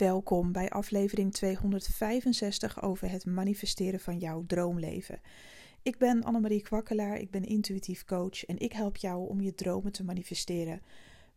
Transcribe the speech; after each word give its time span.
Welkom 0.00 0.52
bij 0.52 0.70
aflevering 0.70 1.32
265 1.32 2.82
over 2.82 3.10
het 3.10 3.26
manifesteren 3.26 4.00
van 4.00 4.18
jouw 4.18 4.44
droomleven. 4.46 5.20
Ik 5.82 5.98
ben 5.98 6.24
Annemarie 6.24 6.62
Kwakkelaar, 6.62 7.18
ik 7.18 7.30
ben 7.30 7.44
intuïtief 7.44 8.04
coach 8.04 8.44
en 8.44 8.58
ik 8.58 8.72
help 8.72 8.96
jou 8.96 9.28
om 9.28 9.40
je 9.40 9.54
dromen 9.54 9.92
te 9.92 10.04
manifesteren 10.04 10.82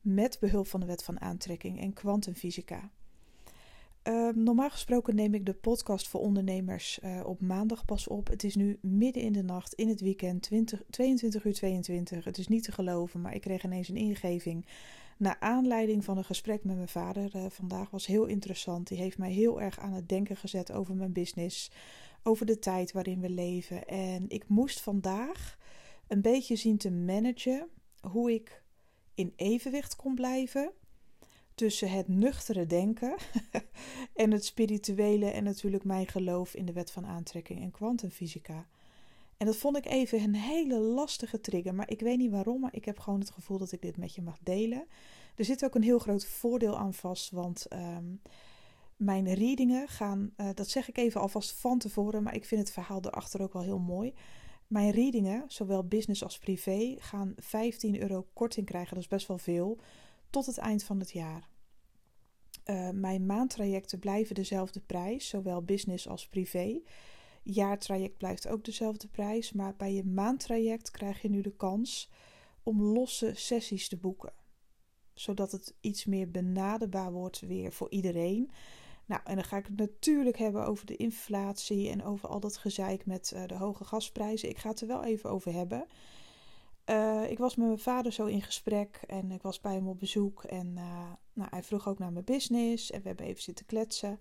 met 0.02 0.38
behulp 0.40 0.68
van 0.68 0.80
de 0.80 0.86
wet 0.86 1.04
van 1.04 1.22
aantrekking 1.22 1.80
en 1.80 1.94
kwantumfysica. 1.94 2.90
Uh, 4.04 4.30
normaal 4.34 4.70
gesproken 4.70 5.16
neem 5.16 5.34
ik 5.34 5.46
de 5.46 5.54
podcast 5.54 6.08
voor 6.08 6.22
ondernemers 6.22 7.00
uh, 7.04 7.22
op 7.26 7.42
maandag 7.42 7.86
pas 7.86 8.08
op. 8.08 8.28
Het 8.28 8.44
is 8.44 8.56
nu 8.56 8.78
midden 8.82 9.24
in 9.24 9.34
de 9.34 9.44
nacht, 9.44 9.74
in 9.74 9.88
het 9.90 10.02
weekend, 10.02 10.42
20, 10.42 10.82
22 10.90 11.46
uur 11.46 11.54
22. 11.54 12.26
Het 12.26 12.38
is 12.38 12.48
niet 12.48 12.64
te 12.64 12.72
geloven, 12.72 13.22
maar 13.22 13.36
ik 13.36 13.42
kreeg 13.42 13.64
ineens 13.64 13.90
een 13.90 13.98
ingeving 13.98 14.66
naar 15.18 15.38
aanleiding 15.40 16.04
van 16.04 16.18
een 16.18 16.24
gesprek 16.24 16.64
met 16.64 16.76
mijn 16.76 16.88
vader 16.88 17.36
uh, 17.36 17.46
vandaag 17.50 17.90
was 17.90 18.06
heel 18.06 18.26
interessant. 18.26 18.88
Die 18.88 18.98
heeft 18.98 19.18
mij 19.18 19.32
heel 19.32 19.62
erg 19.62 19.80
aan 19.80 19.94
het 19.94 20.10
denken 20.10 20.38
gezet 20.38 20.72
over 20.72 20.96
mijn 20.96 21.14
business, 21.14 21.72
over 22.24 22.46
de 22.46 22.60
tijd 22.60 22.92
waarin 22.92 23.22
we 23.22 23.30
leven. 23.30 23.88
En 23.88 24.30
ik 24.30 24.48
moest 24.48 24.82
vandaag 24.82 25.58
een 26.08 26.22
beetje 26.22 26.56
zien 26.56 26.78
te 26.78 26.92
managen 26.92 27.68
hoe 28.02 28.34
ik 28.34 28.64
in 29.16 29.34
evenwicht 29.36 29.96
kon 29.96 30.16
blijven 30.16 30.72
tussen 31.56 31.92
het 31.92 32.08
nuchtere 32.08 32.66
denken 32.66 33.16
en 34.14 34.32
het 34.32 34.46
spirituele 34.46 35.30
en 35.30 35.44
natuurlijk 35.44 35.84
mijn 35.84 36.08
geloof 36.08 36.54
in 36.54 36.66
de 36.66 36.74
wet 36.74 36.92
van 36.92 37.06
aantrekking 37.06 37.62
en 37.62 37.72
kwantumfysica. 37.72 38.68
En 39.38 39.46
dat 39.46 39.56
vond 39.56 39.78
ik 39.78 39.86
even 39.86 40.22
een 40.22 40.36
hele 40.36 40.80
lastige 40.80 41.40
trigger. 41.42 41.76
Maar 41.76 41.90
ik 41.90 42.00
weet 42.00 42.18
niet 42.18 42.32
waarom, 42.32 42.60
maar 42.62 42.76
ik 42.76 42.86
heb 42.86 43.00
gewoon 43.00 43.20
het 43.20 43.32
gevoel 43.32 43.58
dat 43.58 43.72
ik 43.72 43.82
dit 43.82 43.98
met 43.98 44.16
je 44.16 44.22
mag 44.22 44.38
delen. 44.44 44.88
Er 45.36 45.46
zit 45.46 45.66
ook 45.66 45.76
een 45.76 45.84
heel 45.84 46.00
groot 46.00 46.26
voordeel 46.26 46.78
aan 46.78 46.94
vast, 46.94 47.32
want 47.32 47.66
um, 47.74 48.22
mijn 48.96 49.34
readingen 49.34 49.88
gaan, 49.88 50.34
uh, 50.38 50.50
dat 50.54 50.70
zeg 50.70 50.90
ik 50.90 50.98
even 50.98 51.22
alvast 51.22 51.52
van 51.52 51.80
tevoren, 51.80 52.24
maar 52.24 52.36
ik 52.36 52.46
vind 52.46 52.62
het 52.62 52.72
verhaal 52.72 53.02
erachter 53.02 53.42
ook 53.42 53.54
wel 53.54 53.62
heel 53.62 53.80
mooi. 53.80 54.14
Mijn 54.68 54.92
readingen, 54.92 55.44
zowel 55.48 55.84
business 55.84 56.24
als 56.24 56.38
privé, 56.38 56.96
gaan 57.00 57.34
15 57.38 58.02
euro 58.02 58.28
korting 58.34 58.66
krijgen, 58.66 58.94
dat 58.94 59.04
is 59.04 59.10
best 59.10 59.28
wel 59.28 59.38
veel, 59.38 59.80
tot 60.30 60.46
het 60.46 60.58
eind 60.58 60.84
van 60.84 61.00
het 61.00 61.12
jaar. 61.12 61.48
Uh, 62.66 62.90
mijn 62.90 63.26
maandtrajecten 63.26 64.00
blijven 64.00 64.36
dezelfde 64.36 64.80
prijs, 64.80 65.28
zowel 65.28 65.64
business 65.64 66.08
als 66.08 66.28
privé 66.28 66.82
jaartraject 67.44 68.18
blijft 68.18 68.48
ook 68.48 68.66
dezelfde 68.66 69.08
prijs. 69.08 69.52
Maar 69.52 69.76
bij 69.76 69.94
je 69.94 70.04
maandtraject 70.04 70.92
krijg 70.92 71.22
je 71.22 71.30
nu 71.30 71.42
de 71.42 71.56
kans 71.56 72.12
om 72.64 72.82
losse 72.82 73.32
sessies 73.36 73.88
te 73.88 73.98
boeken. 73.98 74.34
Zodat 75.14 75.52
het 75.52 75.76
iets 75.82 76.06
meer 76.06 76.32
benaderbaar 76.32 77.12
wordt 77.12 77.40
weer 77.40 77.72
voor 77.72 77.90
iedereen. 77.90 78.52
Nou, 79.06 79.22
en 79.24 79.36
dan 79.36 79.44
ga 79.44 79.58
ik 79.58 79.66
het 79.66 79.78
natuurlijk 79.78 80.38
hebben 80.38 80.66
over 80.66 80.86
de 80.86 80.96
inflatie 80.96 81.90
en 81.90 82.04
over 82.04 82.30
al 82.30 82.40
dat 82.40 82.58
gezeik 82.58 83.06
met 83.06 83.32
uh, 83.36 83.48
de 83.48 83.56
hoge 83.56 83.84
gasprijzen. 83.84 84.50
Ik 84.50 84.58
ga 84.58 84.70
het 84.70 84.82
er 84.82 84.88
wel 84.88 85.04
even 85.04 85.30
over 85.30 85.54
hebben. 85.54 85.86
Uh, 86.90 87.30
ik 87.30 87.38
was 87.38 87.56
met 87.56 87.68
mijn 87.68 87.80
vader 87.80 88.12
zo 88.12 88.26
in 88.26 88.42
gesprek 88.42 89.02
en 89.08 89.32
ik 89.32 89.42
was 89.42 89.62
bij 89.62 89.74
hem 89.74 89.88
op 89.88 90.00
bezoek. 90.00 90.44
En 90.44 90.68
uh, 90.76 91.12
nou, 91.34 91.50
hij 91.50 91.64
vroeg 91.64 91.88
ook 91.88 92.00
naar 92.00 92.12
mijn 92.12 92.26
business 92.26 92.92
en 92.92 93.02
we 93.02 93.08
hebben 93.08 93.26
even 93.26 93.42
zitten 93.42 93.66
kletsen. 93.66 94.20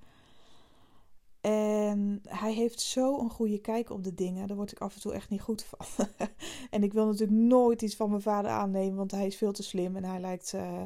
En 1.42 2.22
hij 2.28 2.52
heeft 2.52 2.80
zo 2.80 3.18
een 3.18 3.30
goede 3.30 3.58
kijk 3.58 3.90
op 3.90 4.04
de 4.04 4.14
dingen. 4.14 4.46
Daar 4.46 4.56
word 4.56 4.72
ik 4.72 4.80
af 4.80 4.94
en 4.94 5.00
toe 5.00 5.12
echt 5.12 5.30
niet 5.30 5.40
goed 5.40 5.64
van. 5.64 6.06
en 6.70 6.82
ik 6.82 6.92
wil 6.92 7.06
natuurlijk 7.06 7.40
nooit 7.40 7.82
iets 7.82 7.96
van 7.96 8.10
mijn 8.10 8.22
vader 8.22 8.50
aannemen, 8.50 8.96
want 8.96 9.10
hij 9.10 9.26
is 9.26 9.36
veel 9.36 9.52
te 9.52 9.62
slim 9.62 9.96
en 9.96 10.04
hij 10.04 10.20
lijkt 10.20 10.52
uh, 10.52 10.82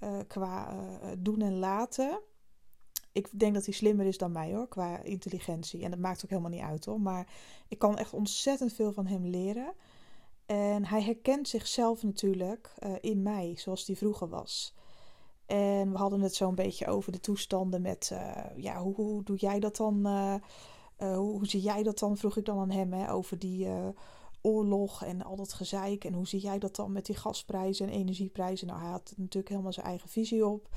uh, 0.00 0.18
qua 0.26 0.72
uh, 0.72 1.10
doen 1.18 1.40
en 1.40 1.58
laten. 1.58 2.20
Ik 3.12 3.28
denk 3.38 3.54
dat 3.54 3.64
hij 3.64 3.74
slimmer 3.74 4.06
is 4.06 4.18
dan 4.18 4.32
mij 4.32 4.52
hoor, 4.52 4.68
qua 4.68 5.02
intelligentie. 5.02 5.84
En 5.84 5.90
dat 5.90 6.00
maakt 6.00 6.24
ook 6.24 6.30
helemaal 6.30 6.50
niet 6.50 6.62
uit 6.62 6.84
hoor. 6.84 7.00
Maar 7.00 7.26
ik 7.68 7.78
kan 7.78 7.98
echt 7.98 8.12
ontzettend 8.12 8.72
veel 8.72 8.92
van 8.92 9.06
hem 9.06 9.26
leren. 9.26 9.72
En 10.46 10.84
hij 10.84 11.02
herkent 11.02 11.48
zichzelf 11.48 12.02
natuurlijk 12.02 12.74
in 13.00 13.22
mij, 13.22 13.54
zoals 13.56 13.86
hij 13.86 13.96
vroeger 13.96 14.28
was. 14.28 14.74
En 15.48 15.92
we 15.92 15.98
hadden 15.98 16.20
het 16.20 16.34
zo'n 16.34 16.54
beetje 16.54 16.86
over 16.86 17.12
de 17.12 17.20
toestanden 17.20 17.82
met, 17.82 18.10
uh, 18.12 18.36
ja, 18.56 18.80
hoe, 18.80 18.94
hoe, 18.94 19.22
doe 19.22 19.36
jij 19.36 19.60
dat 19.60 19.76
dan? 19.76 20.06
Uh, 20.06 20.34
uh, 20.98 21.16
hoe, 21.16 21.46
zie 21.46 21.60
jij 21.60 21.82
dat 21.82 21.98
dan? 21.98 22.16
Vroeg 22.16 22.36
ik 22.36 22.44
dan 22.44 22.58
aan 22.58 22.70
hem 22.70 22.92
hè, 22.92 23.12
over 23.12 23.38
die 23.38 23.68
oorlog 24.40 25.04
en 25.04 25.22
al 25.22 25.36
dat 25.36 25.52
gezeik. 25.52 26.04
En 26.04 26.12
hoe 26.12 26.26
zie 26.26 26.40
jij 26.40 26.58
dat 26.58 26.76
dan 26.76 26.92
met 26.92 27.06
die 27.06 27.16
gasprijzen 27.16 27.86
en 27.86 27.92
energieprijzen? 27.92 28.66
Nou, 28.66 28.80
hij 28.80 28.90
had 28.90 29.12
natuurlijk 29.16 29.48
helemaal 29.48 29.72
zijn 29.72 29.86
eigen 29.86 30.08
visie 30.08 30.46
op. 30.46 30.68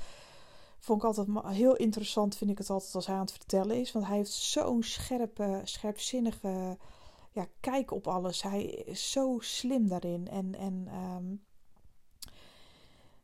Vond 0.78 1.02
ik 1.02 1.06
altijd 1.06 1.28
heel 1.44 1.76
interessant, 1.76 2.36
vind 2.36 2.50
ik 2.50 2.58
het 2.58 2.70
altijd 2.70 2.94
als 2.94 3.06
hij 3.06 3.14
aan 3.14 3.20
het 3.20 3.32
vertellen 3.32 3.80
is. 3.80 3.92
Want 3.92 4.06
hij 4.06 4.16
heeft 4.16 4.32
zo'n 4.32 4.82
scherpe, 4.82 5.60
scherpzinnige 5.64 6.76
ja, 7.32 7.46
kijk 7.60 7.90
op 7.90 8.06
alles. 8.06 8.42
Hij 8.42 8.64
is 8.64 9.10
zo 9.10 9.36
slim 9.40 9.88
daarin. 9.88 10.28
En, 10.28 10.54
en 10.54 10.88
um, 10.94 11.44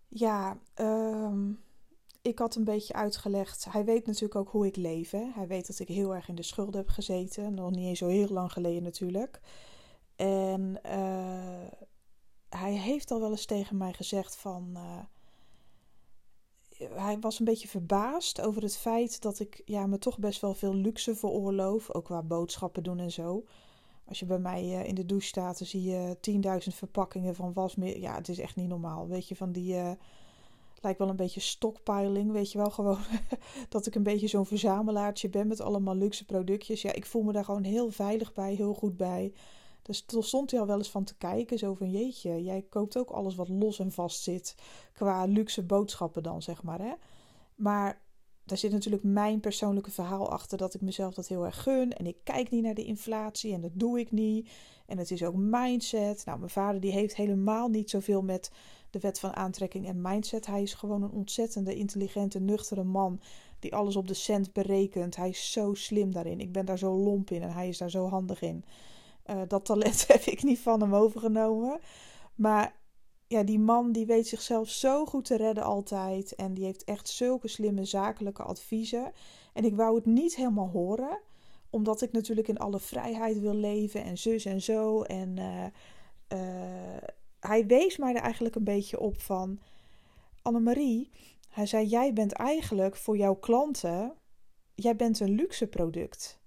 ja, 0.09 0.59
um, 0.75 1.61
ik 2.23 2.39
had 2.39 2.55
een 2.55 2.65
beetje 2.65 2.95
uitgelegd. 2.95 3.67
Hij 3.71 3.85
weet 3.85 4.07
natuurlijk 4.07 4.35
ook 4.35 4.51
hoe 4.51 4.67
ik 4.67 4.77
leef. 4.77 5.11
Hè? 5.11 5.31
Hij 5.35 5.47
weet 5.47 5.67
dat 5.67 5.79
ik 5.79 5.89
heel 5.89 6.15
erg 6.15 6.29
in 6.29 6.35
de 6.35 6.43
schulden 6.43 6.81
heb 6.81 6.89
gezeten. 6.89 7.55
Nog 7.55 7.71
niet 7.71 7.87
eens 7.87 7.99
zo 7.99 8.07
heel 8.07 8.29
lang 8.29 8.53
geleden 8.53 8.83
natuurlijk. 8.83 9.41
En 10.17 10.81
uh, 10.87 11.69
hij 12.49 12.73
heeft 12.73 13.11
al 13.11 13.21
wel 13.21 13.31
eens 13.31 13.47
tegen 13.47 13.77
mij 13.77 13.93
gezegd 13.93 14.37
van. 14.37 14.71
Uh, 14.73 14.99
hij 16.95 17.19
was 17.19 17.39
een 17.39 17.45
beetje 17.45 17.69
verbaasd 17.69 18.41
over 18.41 18.63
het 18.63 18.77
feit 18.77 19.23
dat 19.23 19.39
ik 19.39 19.63
ja, 19.65 19.87
me 19.87 19.99
toch 19.99 20.19
best 20.19 20.41
wel 20.41 20.55
veel 20.55 20.75
luxe 20.75 21.15
veroorloof. 21.15 21.91
Ook 21.91 22.05
qua 22.05 22.23
boodschappen 22.23 22.83
doen 22.83 22.99
en 22.99 23.13
zo. 23.13 23.45
Als 24.09 24.19
je 24.19 24.27
bij 24.27 24.39
mij 24.39 24.65
uh, 24.65 24.87
in 24.87 24.95
de 24.95 25.07
douche 25.07 25.27
staat, 25.27 25.59
dan 25.59 25.67
zie 25.67 25.83
je 25.83 26.17
10.000 26.71 26.75
verpakkingen 26.75 27.35
van 27.35 27.53
wasmiddel. 27.53 28.01
Ja, 28.01 28.15
het 28.15 28.29
is 28.29 28.39
echt 28.39 28.57
niet 28.57 28.69
normaal. 28.69 29.09
Weet 29.09 29.29
je, 29.29 29.37
van 29.37 29.53
die. 29.53 29.75
Uh, 29.75 29.91
lijkt 30.81 30.99
wel 30.99 31.09
een 31.09 31.17
beetje 31.17 31.41
stockpiling. 31.41 32.33
Weet 32.33 32.53
je 32.53 32.59
wel, 32.59 32.71
gewoon 32.79 32.99
dat 33.69 33.87
ik 33.87 33.95
een 33.95 34.03
beetje 34.03 34.27
zo'n 34.27 34.47
verzamelaartje 34.47 35.29
ben 35.29 35.47
met 35.47 35.61
allemaal 35.61 35.95
luxe 35.95 36.25
productjes. 36.25 36.83
Ja, 36.83 36.93
ik 36.93 37.07
voel 37.07 37.23
me 37.23 37.33
daar 37.33 37.45
gewoon 37.45 37.65
heel 37.65 37.91
veilig 37.91 38.33
bij, 38.33 38.55
heel 38.55 38.75
goed 38.75 38.97
bij. 38.97 39.33
Dus 39.83 40.01
toen 40.01 40.23
stond 40.23 40.51
hij 40.51 40.61
al 40.61 40.67
wel 40.67 40.79
eens 40.79 40.91
van 40.91 41.05
te 41.05 41.17
kijken. 41.17 41.59
Zo 41.59 41.75
van 41.75 41.91
jeetje, 41.91 42.43
jij 42.43 42.67
koopt 42.69 42.99
ook 42.99 43.11
alles 43.11 43.35
wat 43.35 43.49
los 43.49 43.79
en 43.79 43.93
vast 43.93 44.23
zit. 44.23 44.55
Qua 44.93 45.25
luxe 45.25 45.63
boodschappen 45.63 46.23
dan, 46.23 46.43
zeg 46.43 46.63
maar. 46.63 46.79
Hè? 46.79 46.93
Maar 47.55 48.01
daar 48.49 48.59
zit 48.59 48.73
natuurlijk 48.73 49.05
mijn 49.05 49.41
persoonlijke 49.41 49.91
verhaal 49.91 50.31
achter 50.31 50.59
dat 50.59 50.75
ik 50.75 50.81
mezelf 50.81 51.15
dat 51.15 51.29
heel 51.29 51.45
erg 51.45 51.63
gun. 51.63 51.93
En 51.93 52.07
ik 52.07 52.17
kijk 52.23 52.51
niet 52.51 52.63
naar 52.63 52.75
de 52.75 52.85
inflatie 52.85 53.53
en 53.53 53.61
dat 53.61 53.71
doe 53.75 53.99
ik 53.99 54.11
niet. 54.11 54.51
En 54.87 54.99
het 54.99 55.11
is 55.11 55.23
ook 55.23 55.35
mindset. 55.37 56.25
Nou, 56.25 56.39
mijn 56.39 56.51
vader 56.51 56.81
die 56.81 56.93
heeft 56.93 57.17
helemaal 57.17 57.69
niet 57.69 57.91
zoveel 57.91 58.23
met 58.23 58.51
de 58.91 58.99
wet 58.99 59.21
van 59.21 59.37
aantrekking 59.37 59.87
en 59.87 60.01
mindset. 60.01 60.47
Hij 60.47 60.63
is 60.63 60.75
gewoon 60.75 61.03
een 61.03 61.11
ontzettende, 61.11 61.75
intelligente, 61.75 62.41
nuchtere 62.41 62.85
man 62.85 63.21
die 63.59 63.75
alles 63.75 63.97
op 63.97 64.09
de 64.09 64.15
cent 64.15 64.53
berekent. 64.53 65.17
Hij 65.17 65.29
is 65.29 65.53
zo 65.53 65.75
slim 65.75 66.13
daarin. 66.13 66.41
Ik 66.41 66.53
ben 66.53 66.67
daar 66.67 66.79
zo 66.79 66.97
lomp 66.97 67.31
in 67.31 67.43
en 67.43 67.53
hij 67.53 67.69
is 67.69 67.79
daar 67.79 67.91
zo 67.91 68.09
handig 68.09 68.43
in. 68.43 68.65
Uh, 69.27 69.41
dat 69.49 69.65
talent 69.65 70.07
heb 70.13 70.23
ik 70.23 70.43
niet 70.43 70.59
van 70.59 70.81
hem 70.81 70.95
overgenomen. 70.95 71.81
Maar 72.35 72.75
ja, 73.29 73.43
die 73.43 73.59
man 73.59 73.93
die 73.93 74.07
weet 74.07 74.27
zichzelf 74.27 74.69
zo 74.69 75.07
goed 75.07 75.25
te 75.25 75.37
redden 75.37 75.65
altijd. 75.65 76.35
En 76.35 76.55
die 76.55 76.65
heeft 76.65 76.85
echt 76.85 77.09
zulke 77.09 77.49
slimme 77.49 77.85
zakelijke 77.85 78.43
adviezen. 78.43 79.13
En 79.53 79.65
ik 79.65 79.75
wou 79.75 79.95
het 79.95 80.07
niet 80.07 80.37
helemaal 80.37 80.69
horen. 80.69 81.21
Omdat 81.71 82.03
ik 82.03 82.13
natuurlijk 82.13 82.49
in 82.49 82.59
alle 82.59 82.81
vrijheid 82.81 83.41
wil 83.41 83.55
leven. 83.55 84.03
En 84.03 84.19
zus 84.19 84.45
en 84.45 84.63
zo. 84.63 85.03
En 85.03 85.37
uh, 85.37 85.65
uh, 86.33 87.03
hij 87.41 87.67
wees 87.67 87.97
mij 87.97 88.15
er 88.15 88.23
eigenlijk 88.23 88.55
een 88.55 88.65
beetje 88.65 89.01
op 89.01 89.21
van... 89.21 89.61
Annemarie, 90.43 91.11
hij 91.49 91.67
zei, 91.67 91.87
jij 91.87 92.13
bent 92.13 92.33
eigenlijk 92.33 92.97
voor 92.97 93.17
jouw 93.17 93.35
klanten... 93.35 94.13
Jij 94.75 94.97
bent 94.97 95.21
een 95.21 95.35
luxe 95.35 95.67
product. 95.67 96.39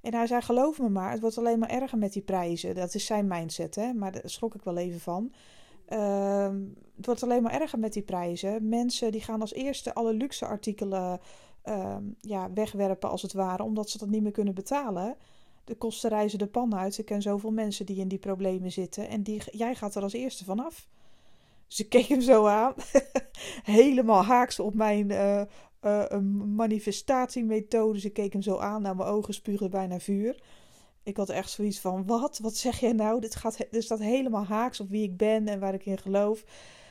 En 0.00 0.14
hij 0.14 0.26
zei, 0.26 0.42
geloof 0.42 0.78
me 0.78 0.88
maar, 0.88 1.10
het 1.10 1.20
wordt 1.20 1.38
alleen 1.38 1.58
maar 1.58 1.68
erger 1.68 1.98
met 1.98 2.12
die 2.12 2.22
prijzen. 2.22 2.74
Dat 2.74 2.94
is 2.94 3.06
zijn 3.06 3.26
mindset, 3.26 3.74
hè. 3.74 3.92
Maar 3.92 4.12
daar 4.12 4.22
schrok 4.24 4.54
ik 4.54 4.62
wel 4.62 4.76
even 4.76 5.00
van. 5.00 5.32
Uh, 5.88 6.48
het 6.96 7.06
wordt 7.06 7.22
alleen 7.22 7.42
maar 7.42 7.60
erger 7.60 7.78
met 7.78 7.92
die 7.92 8.02
prijzen. 8.02 8.68
Mensen 8.68 9.12
die 9.12 9.20
gaan 9.20 9.40
als 9.40 9.52
eerste 9.52 9.94
alle 9.94 10.12
luxe 10.12 10.46
artikelen 10.46 11.20
uh, 11.64 11.96
ja, 12.20 12.52
wegwerpen 12.52 13.10
als 13.10 13.22
het 13.22 13.32
ware, 13.32 13.62
omdat 13.62 13.90
ze 13.90 13.98
dat 13.98 14.08
niet 14.08 14.22
meer 14.22 14.32
kunnen 14.32 14.54
betalen. 14.54 15.16
De 15.64 15.74
kosten 15.74 16.10
reizen 16.10 16.38
de 16.38 16.46
pan 16.46 16.74
uit. 16.76 16.98
Ik 16.98 17.04
ken 17.04 17.22
zoveel 17.22 17.50
mensen 17.50 17.86
die 17.86 18.00
in 18.00 18.08
die 18.08 18.18
problemen 18.18 18.72
zitten 18.72 19.08
en 19.08 19.22
die, 19.22 19.42
jij 19.50 19.74
gaat 19.74 19.94
er 19.94 20.02
als 20.02 20.12
eerste 20.12 20.44
vanaf. 20.44 20.88
Dus 21.66 21.80
ik 21.80 21.88
keek 21.88 22.06
hem 22.06 22.20
zo 22.20 22.46
aan, 22.46 22.74
helemaal 23.78 24.24
haaks 24.24 24.60
op 24.60 24.74
mijn 24.74 25.10
uh, 25.10 25.42
uh, 25.82 26.18
manifestatiemethode. 26.54 27.92
Dus 27.92 28.04
ik 28.04 28.12
keek 28.12 28.32
hem 28.32 28.42
zo 28.42 28.56
aan, 28.56 28.82
naar 28.82 28.96
mijn 28.96 29.08
ogen 29.08 29.34
spuren 29.34 29.70
bijna 29.70 29.98
vuur. 29.98 30.42
Ik 31.04 31.16
had 31.16 31.28
echt 31.28 31.50
zoiets 31.50 31.80
van: 31.80 32.06
wat? 32.06 32.38
Wat 32.38 32.56
zeg 32.56 32.80
jij 32.80 32.92
nou? 32.92 33.20
Dit, 33.20 33.34
gaat, 33.34 33.66
dit 33.70 33.84
staat 33.84 33.98
helemaal 33.98 34.44
haaks 34.44 34.80
op 34.80 34.88
wie 34.88 35.02
ik 35.02 35.16
ben 35.16 35.48
en 35.48 35.60
waar 35.60 35.74
ik 35.74 35.86
in 35.86 35.98
geloof. 35.98 36.44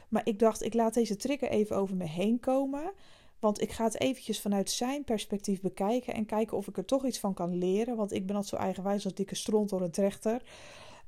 Maar 0.10 0.22
ik 0.26 0.40
dacht, 0.40 0.62
ik 0.62 0.74
laat 0.74 0.94
deze 0.94 1.16
trigger 1.16 1.50
even 1.50 1.76
over 1.76 1.96
me 1.96 2.08
heen 2.08 2.40
komen. 2.40 2.92
Want 3.40 3.62
ik 3.62 3.72
ga 3.72 3.84
het 3.84 4.00
eventjes 4.00 4.42
vanuit 4.42 4.70
zijn 4.70 5.04
perspectief 5.04 5.62
bekijken 5.62 6.14
en 6.14 6.26
kijken 6.26 6.58
of 6.58 6.68
ik 6.68 6.78
er 6.78 6.86
toch 6.86 7.06
iets 7.06 7.20
van 7.20 7.34
kan 7.34 7.58
leren. 7.58 7.96
Want 7.96 8.12
ik 8.12 8.26
ben 8.26 8.36
altijd 8.36 8.56
zo 8.56 8.66
eigenwijs 8.66 9.06
als 9.06 9.14
dikke 9.14 9.36
stront 9.36 9.70
door 9.70 9.82
een 9.82 9.92
trechter. 9.92 10.42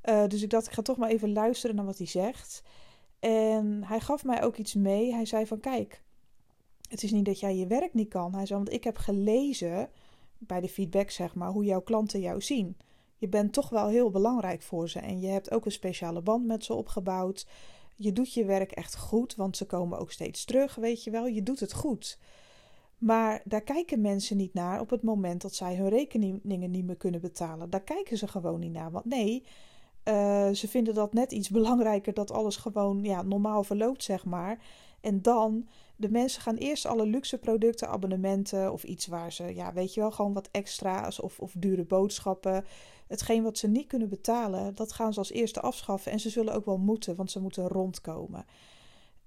Uh, 0.04 0.26
dus 0.26 0.42
ik 0.42 0.50
dacht, 0.50 0.66
ik 0.66 0.72
ga 0.72 0.82
toch 0.82 0.96
maar 0.96 1.10
even 1.10 1.32
luisteren 1.32 1.76
naar 1.76 1.84
wat 1.84 1.98
hij 1.98 2.06
zegt. 2.06 2.62
En 3.20 3.84
hij 3.84 4.00
gaf 4.00 4.24
mij 4.24 4.42
ook 4.42 4.56
iets 4.56 4.74
mee. 4.74 5.12
Hij 5.12 5.24
zei 5.24 5.46
van, 5.46 5.60
kijk, 5.60 6.02
het 6.88 7.02
is 7.02 7.10
niet 7.10 7.24
dat 7.24 7.40
jij 7.40 7.56
je 7.56 7.66
werk 7.66 7.94
niet 7.94 8.08
kan. 8.08 8.34
Hij 8.34 8.46
zei, 8.46 8.58
want 8.58 8.72
ik 8.72 8.84
heb 8.84 8.96
gelezen 8.96 9.88
bij 10.38 10.60
de 10.60 10.68
feedback, 10.68 11.10
zeg 11.10 11.34
maar, 11.34 11.50
hoe 11.50 11.64
jouw 11.64 11.82
klanten 11.82 12.20
jou 12.20 12.40
zien. 12.40 12.76
Je 13.16 13.28
bent 13.28 13.52
toch 13.52 13.68
wel 13.68 13.88
heel 13.88 14.10
belangrijk 14.10 14.62
voor 14.62 14.88
ze 14.88 14.98
en 14.98 15.20
je 15.20 15.28
hebt 15.28 15.50
ook 15.50 15.64
een 15.64 15.72
speciale 15.72 16.20
band 16.22 16.46
met 16.46 16.64
ze 16.64 16.74
opgebouwd. 16.74 17.46
Je 17.94 18.12
doet 18.12 18.32
je 18.32 18.44
werk 18.44 18.72
echt 18.72 18.96
goed, 18.96 19.34
want 19.34 19.56
ze 19.56 19.64
komen 19.64 19.98
ook 19.98 20.12
steeds 20.12 20.44
terug, 20.44 20.74
weet 20.74 21.04
je 21.04 21.10
wel. 21.10 21.26
Je 21.26 21.42
doet 21.42 21.60
het 21.60 21.72
goed. 21.72 22.18
Maar 22.98 23.42
daar 23.44 23.62
kijken 23.62 24.00
mensen 24.00 24.36
niet 24.36 24.54
naar 24.54 24.80
op 24.80 24.90
het 24.90 25.02
moment 25.02 25.42
dat 25.42 25.54
zij 25.54 25.76
hun 25.76 25.88
rekeningen 25.88 26.70
niet 26.70 26.84
meer 26.84 26.96
kunnen 26.96 27.20
betalen. 27.20 27.70
Daar 27.70 27.82
kijken 27.82 28.18
ze 28.18 28.28
gewoon 28.28 28.60
niet 28.60 28.72
naar. 28.72 28.90
Want 28.90 29.04
nee, 29.04 29.42
uh, 30.04 30.50
ze 30.50 30.68
vinden 30.68 30.94
dat 30.94 31.12
net 31.12 31.32
iets 31.32 31.50
belangrijker 31.50 32.14
dat 32.14 32.30
alles 32.30 32.56
gewoon 32.56 33.04
ja, 33.04 33.22
normaal 33.22 33.64
verloopt, 33.64 34.02
zeg 34.02 34.24
maar. 34.24 34.58
En 35.06 35.22
dan, 35.22 35.68
de 35.96 36.10
mensen 36.10 36.42
gaan 36.42 36.56
eerst 36.56 36.86
alle 36.86 37.06
luxe 37.06 37.38
producten, 37.38 37.88
abonnementen 37.88 38.72
of 38.72 38.84
iets 38.84 39.06
waar 39.06 39.32
ze, 39.32 39.54
ja, 39.54 39.72
weet 39.72 39.94
je 39.94 40.00
wel, 40.00 40.10
gewoon 40.10 40.32
wat 40.32 40.48
extra's 40.50 41.20
of, 41.20 41.40
of 41.40 41.54
dure 41.58 41.84
boodschappen. 41.84 42.64
Hetgeen 43.06 43.42
wat 43.42 43.58
ze 43.58 43.68
niet 43.68 43.86
kunnen 43.86 44.08
betalen, 44.08 44.74
dat 44.74 44.92
gaan 44.92 45.12
ze 45.12 45.18
als 45.18 45.30
eerste 45.30 45.60
afschaffen. 45.60 46.12
En 46.12 46.20
ze 46.20 46.30
zullen 46.30 46.54
ook 46.54 46.64
wel 46.64 46.78
moeten, 46.78 47.16
want 47.16 47.30
ze 47.30 47.40
moeten 47.40 47.68
rondkomen. 47.68 48.44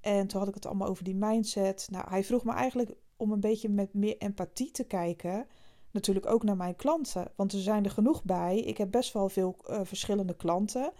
En 0.01 0.27
toen 0.27 0.39
had 0.39 0.47
ik 0.49 0.53
het 0.53 0.65
allemaal 0.65 0.87
over 0.87 1.03
die 1.03 1.15
mindset. 1.15 1.87
Nou, 1.91 2.09
hij 2.09 2.23
vroeg 2.23 2.43
me 2.43 2.51
eigenlijk 2.51 2.91
om 3.17 3.31
een 3.31 3.39
beetje 3.39 3.69
met 3.69 3.93
meer 3.93 4.17
empathie 4.17 4.71
te 4.71 4.83
kijken. 4.83 5.45
Natuurlijk 5.91 6.25
ook 6.25 6.43
naar 6.43 6.57
mijn 6.57 6.75
klanten, 6.75 7.31
want 7.35 7.53
er 7.53 7.59
zijn 7.59 7.83
er 7.83 7.91
genoeg 7.91 8.23
bij. 8.23 8.59
Ik 8.59 8.77
heb 8.77 8.91
best 8.91 9.13
wel 9.13 9.29
veel 9.29 9.55
uh, 9.69 9.79
verschillende 9.83 10.35
klanten. 10.35 10.91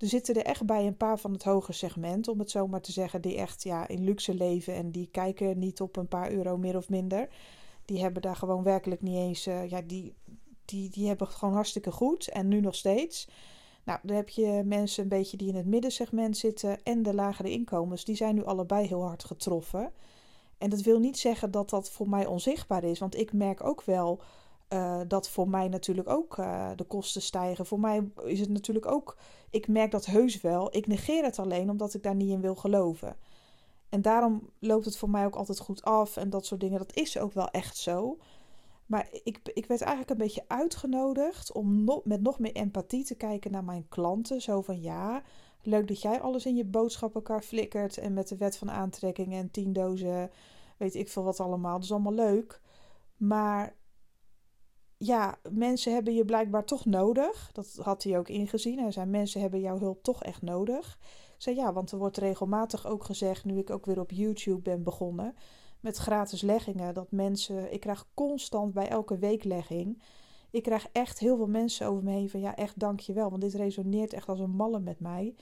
Er 0.00 0.06
zitten 0.06 0.34
er 0.34 0.44
echt 0.44 0.66
bij 0.66 0.86
een 0.86 0.96
paar 0.96 1.18
van 1.18 1.32
het 1.32 1.42
hoge 1.42 1.72
segment, 1.72 2.28
om 2.28 2.38
het 2.38 2.50
zo 2.50 2.66
maar 2.66 2.80
te 2.80 2.92
zeggen, 2.92 3.22
die 3.22 3.36
echt 3.36 3.62
ja, 3.62 3.88
in 3.88 4.04
luxe 4.04 4.34
leven 4.34 4.74
en 4.74 4.90
die 4.90 5.08
kijken 5.10 5.58
niet 5.58 5.80
op 5.80 5.96
een 5.96 6.08
paar 6.08 6.30
euro 6.30 6.56
meer 6.56 6.76
of 6.76 6.88
minder. 6.88 7.28
Die 7.84 8.00
hebben 8.00 8.22
daar 8.22 8.36
gewoon 8.36 8.62
werkelijk 8.62 9.02
niet 9.02 9.16
eens, 9.16 9.46
uh, 9.46 9.68
ja, 9.68 9.80
die, 9.86 10.14
die, 10.64 10.90
die 10.90 11.06
hebben 11.06 11.26
het 11.26 11.36
gewoon 11.36 11.54
hartstikke 11.54 11.90
goed 11.90 12.28
en 12.28 12.48
nu 12.48 12.60
nog 12.60 12.74
steeds. 12.74 13.28
Nou, 13.84 13.98
dan 14.02 14.16
heb 14.16 14.28
je 14.28 14.62
mensen 14.64 15.02
een 15.02 15.08
beetje 15.08 15.36
die 15.36 15.48
in 15.48 15.54
het 15.54 15.66
middensegment 15.66 16.36
zitten 16.36 16.82
en 16.82 17.02
de 17.02 17.14
lagere 17.14 17.50
inkomens, 17.50 18.04
die 18.04 18.16
zijn 18.16 18.34
nu 18.34 18.44
allebei 18.44 18.86
heel 18.86 19.02
hard 19.02 19.24
getroffen. 19.24 19.92
En 20.58 20.70
dat 20.70 20.80
wil 20.80 20.98
niet 20.98 21.18
zeggen 21.18 21.50
dat 21.50 21.70
dat 21.70 21.90
voor 21.90 22.08
mij 22.08 22.26
onzichtbaar 22.26 22.84
is, 22.84 22.98
want 22.98 23.16
ik 23.16 23.32
merk 23.32 23.64
ook 23.64 23.82
wel 23.82 24.20
uh, 24.72 25.00
dat 25.08 25.28
voor 25.28 25.48
mij 25.48 25.68
natuurlijk 25.68 26.08
ook 26.08 26.36
uh, 26.36 26.70
de 26.76 26.84
kosten 26.84 27.22
stijgen. 27.22 27.66
Voor 27.66 27.80
mij 27.80 28.10
is 28.24 28.40
het 28.40 28.48
natuurlijk 28.48 28.86
ook, 28.86 29.16
ik 29.50 29.68
merk 29.68 29.90
dat 29.90 30.06
heus 30.06 30.40
wel. 30.40 30.76
Ik 30.76 30.86
negeer 30.86 31.24
het 31.24 31.38
alleen 31.38 31.70
omdat 31.70 31.94
ik 31.94 32.02
daar 32.02 32.14
niet 32.14 32.30
in 32.30 32.40
wil 32.40 32.54
geloven. 32.54 33.16
En 33.88 34.02
daarom 34.02 34.48
loopt 34.58 34.84
het 34.84 34.96
voor 34.96 35.10
mij 35.10 35.24
ook 35.24 35.34
altijd 35.34 35.58
goed 35.58 35.82
af 35.82 36.16
en 36.16 36.30
dat 36.30 36.46
soort 36.46 36.60
dingen. 36.60 36.78
Dat 36.78 36.96
is 36.96 37.18
ook 37.18 37.32
wel 37.32 37.48
echt 37.48 37.76
zo. 37.76 38.18
Maar 38.86 39.08
ik, 39.24 39.40
ik 39.54 39.66
werd 39.66 39.80
eigenlijk 39.80 40.10
een 40.10 40.26
beetje 40.26 40.44
uitgenodigd 40.46 41.52
om 41.52 41.84
met 42.04 42.22
nog 42.22 42.38
meer 42.38 42.52
empathie 42.52 43.04
te 43.04 43.14
kijken 43.14 43.50
naar 43.50 43.64
mijn 43.64 43.86
klanten. 43.88 44.40
Zo 44.40 44.60
van 44.60 44.80
ja, 44.80 45.22
leuk 45.62 45.88
dat 45.88 46.02
jij 46.02 46.20
alles 46.20 46.46
in 46.46 46.56
je 46.56 46.64
boodschappenkar 46.64 47.42
flikkert. 47.42 47.98
En 47.98 48.12
met 48.12 48.28
de 48.28 48.36
wet 48.36 48.56
van 48.56 48.70
aantrekking 48.70 49.32
en 49.32 49.50
tien 49.50 49.72
dozen, 49.72 50.30
weet 50.76 50.94
ik 50.94 51.08
veel 51.08 51.24
wat 51.24 51.40
allemaal. 51.40 51.74
Dat 51.74 51.84
is 51.84 51.92
allemaal 51.92 52.12
leuk. 52.12 52.60
Maar 53.16 53.74
ja, 55.02 55.38
mensen 55.50 55.92
hebben 55.92 56.14
je 56.14 56.24
blijkbaar 56.24 56.64
toch 56.64 56.84
nodig. 56.84 57.50
Dat 57.52 57.78
had 57.82 58.02
hij 58.02 58.18
ook 58.18 58.28
ingezien. 58.28 58.78
Hij 58.78 58.92
zei: 58.92 59.06
Mensen 59.06 59.40
hebben 59.40 59.60
jouw 59.60 59.78
hulp 59.78 60.02
toch 60.02 60.22
echt 60.22 60.42
nodig. 60.42 60.98
Ik 61.36 61.42
zei 61.42 61.56
ja, 61.56 61.72
want 61.72 61.92
er 61.92 61.98
wordt 61.98 62.16
regelmatig 62.16 62.86
ook 62.86 63.04
gezegd, 63.04 63.44
nu 63.44 63.58
ik 63.58 63.70
ook 63.70 63.86
weer 63.86 64.00
op 64.00 64.10
YouTube 64.10 64.60
ben 64.60 64.82
begonnen 64.82 65.34
met 65.80 65.96
gratis 65.96 66.42
leggingen, 66.42 66.94
dat 66.94 67.10
mensen. 67.10 67.72
Ik 67.72 67.80
krijg 67.80 68.06
constant 68.14 68.72
bij 68.72 68.88
elke 68.88 69.18
weeklegging. 69.18 70.02
Ik 70.50 70.62
krijg 70.62 70.88
echt 70.92 71.18
heel 71.18 71.36
veel 71.36 71.48
mensen 71.48 71.86
over 71.86 72.04
me 72.04 72.10
heen 72.10 72.30
van 72.30 72.40
ja, 72.40 72.56
echt 72.56 72.78
dankjewel. 72.78 73.30
Want 73.30 73.42
dit 73.42 73.54
resoneert 73.54 74.12
echt 74.12 74.28
als 74.28 74.40
een 74.40 74.50
malle 74.50 74.80
met 74.80 75.00
mij. 75.00 75.34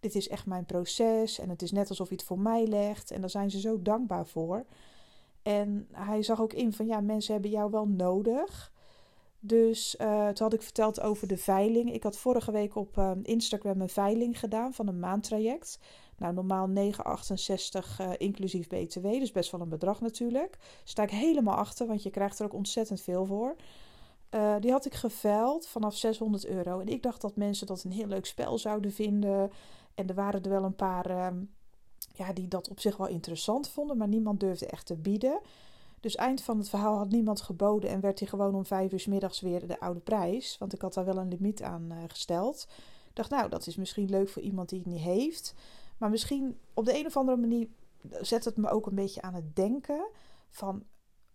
Dit 0.00 0.14
is 0.14 0.28
echt 0.28 0.46
mijn 0.46 0.66
proces 0.66 1.38
en 1.38 1.48
het 1.48 1.62
is 1.62 1.72
net 1.72 1.88
alsof 1.88 2.08
je 2.08 2.14
het 2.14 2.24
voor 2.24 2.38
mij 2.38 2.66
legt. 2.66 3.10
En 3.10 3.20
daar 3.20 3.30
zijn 3.30 3.50
ze 3.50 3.60
zo 3.60 3.82
dankbaar 3.82 4.26
voor. 4.26 4.64
En 5.42 5.88
hij 5.92 6.22
zag 6.22 6.40
ook 6.40 6.52
in 6.52 6.72
van 6.72 6.86
ja, 6.86 7.00
mensen 7.00 7.32
hebben 7.32 7.50
jou 7.50 7.70
wel 7.70 7.88
nodig. 7.88 8.71
Dus 9.44 9.96
uh, 10.00 10.28
toen 10.28 10.44
had 10.44 10.52
ik 10.52 10.62
verteld 10.62 11.00
over 11.00 11.26
de 11.26 11.36
veiling. 11.36 11.92
Ik 11.92 12.02
had 12.02 12.16
vorige 12.16 12.52
week 12.52 12.76
op 12.76 12.96
uh, 12.96 13.10
Instagram 13.22 13.80
een 13.80 13.88
veiling 13.88 14.38
gedaan 14.38 14.74
van 14.74 14.88
een 14.88 14.98
maandtraject. 14.98 15.78
Nou, 16.16 16.34
normaal 16.34 16.68
9,68 16.68 16.74
uh, 18.00 18.10
inclusief 18.16 18.68
BTW. 18.68 19.02
Dus 19.02 19.32
best 19.32 19.50
wel 19.50 19.60
een 19.60 19.68
bedrag 19.68 20.00
natuurlijk. 20.00 20.58
Sta 20.84 21.02
ik 21.02 21.10
helemaal 21.10 21.56
achter, 21.56 21.86
want 21.86 22.02
je 22.02 22.10
krijgt 22.10 22.38
er 22.38 22.44
ook 22.44 22.54
ontzettend 22.54 23.00
veel 23.00 23.26
voor. 23.26 23.56
Die 24.60 24.70
had 24.70 24.84
ik 24.84 24.94
geveild 24.94 25.66
vanaf 25.66 25.96
600 25.96 26.46
euro. 26.46 26.80
En 26.80 26.88
ik 26.88 27.02
dacht 27.02 27.20
dat 27.20 27.36
mensen 27.36 27.66
dat 27.66 27.84
een 27.84 27.92
heel 27.92 28.06
leuk 28.06 28.26
spel 28.26 28.58
zouden 28.58 28.92
vinden. 28.92 29.50
En 29.94 30.08
er 30.08 30.14
waren 30.14 30.42
er 30.42 30.50
wel 30.50 30.64
een 30.64 30.76
paar 30.76 31.06
ehm, 31.06 31.36
ja, 32.14 32.32
die 32.32 32.48
dat 32.48 32.68
op 32.68 32.80
zich 32.80 32.96
wel 32.96 33.08
interessant 33.08 33.68
vonden. 33.68 33.96
Maar 33.96 34.08
niemand 34.08 34.40
durfde 34.40 34.66
echt 34.66 34.86
te 34.86 34.96
bieden. 34.96 35.40
Dus 36.02 36.14
eind 36.14 36.42
van 36.42 36.58
het 36.58 36.68
verhaal 36.68 36.96
had 36.96 37.10
niemand 37.10 37.40
geboden 37.40 37.90
en 37.90 38.00
werd 38.00 38.18
hij 38.18 38.28
gewoon 38.28 38.54
om 38.54 38.66
vijf 38.66 38.92
uur 38.92 39.00
s 39.00 39.06
middags 39.06 39.40
weer 39.40 39.66
de 39.66 39.80
oude 39.80 40.00
prijs. 40.00 40.58
Want 40.58 40.72
ik 40.72 40.80
had 40.80 40.94
daar 40.94 41.04
wel 41.04 41.16
een 41.16 41.28
limiet 41.28 41.62
aan 41.62 41.88
uh, 41.92 41.98
gesteld. 42.08 42.66
Ik 43.08 43.16
dacht, 43.16 43.30
nou, 43.30 43.48
dat 43.48 43.66
is 43.66 43.76
misschien 43.76 44.10
leuk 44.10 44.28
voor 44.28 44.42
iemand 44.42 44.68
die 44.68 44.78
het 44.78 44.88
niet 44.88 45.00
heeft. 45.00 45.54
Maar 45.98 46.10
misschien 46.10 46.58
op 46.74 46.84
de 46.84 46.98
een 46.98 47.06
of 47.06 47.16
andere 47.16 47.36
manier 47.36 47.68
zet 48.20 48.44
het 48.44 48.56
me 48.56 48.70
ook 48.70 48.86
een 48.86 48.94
beetje 48.94 49.22
aan 49.22 49.34
het 49.34 49.56
denken 49.56 50.08
van... 50.50 50.84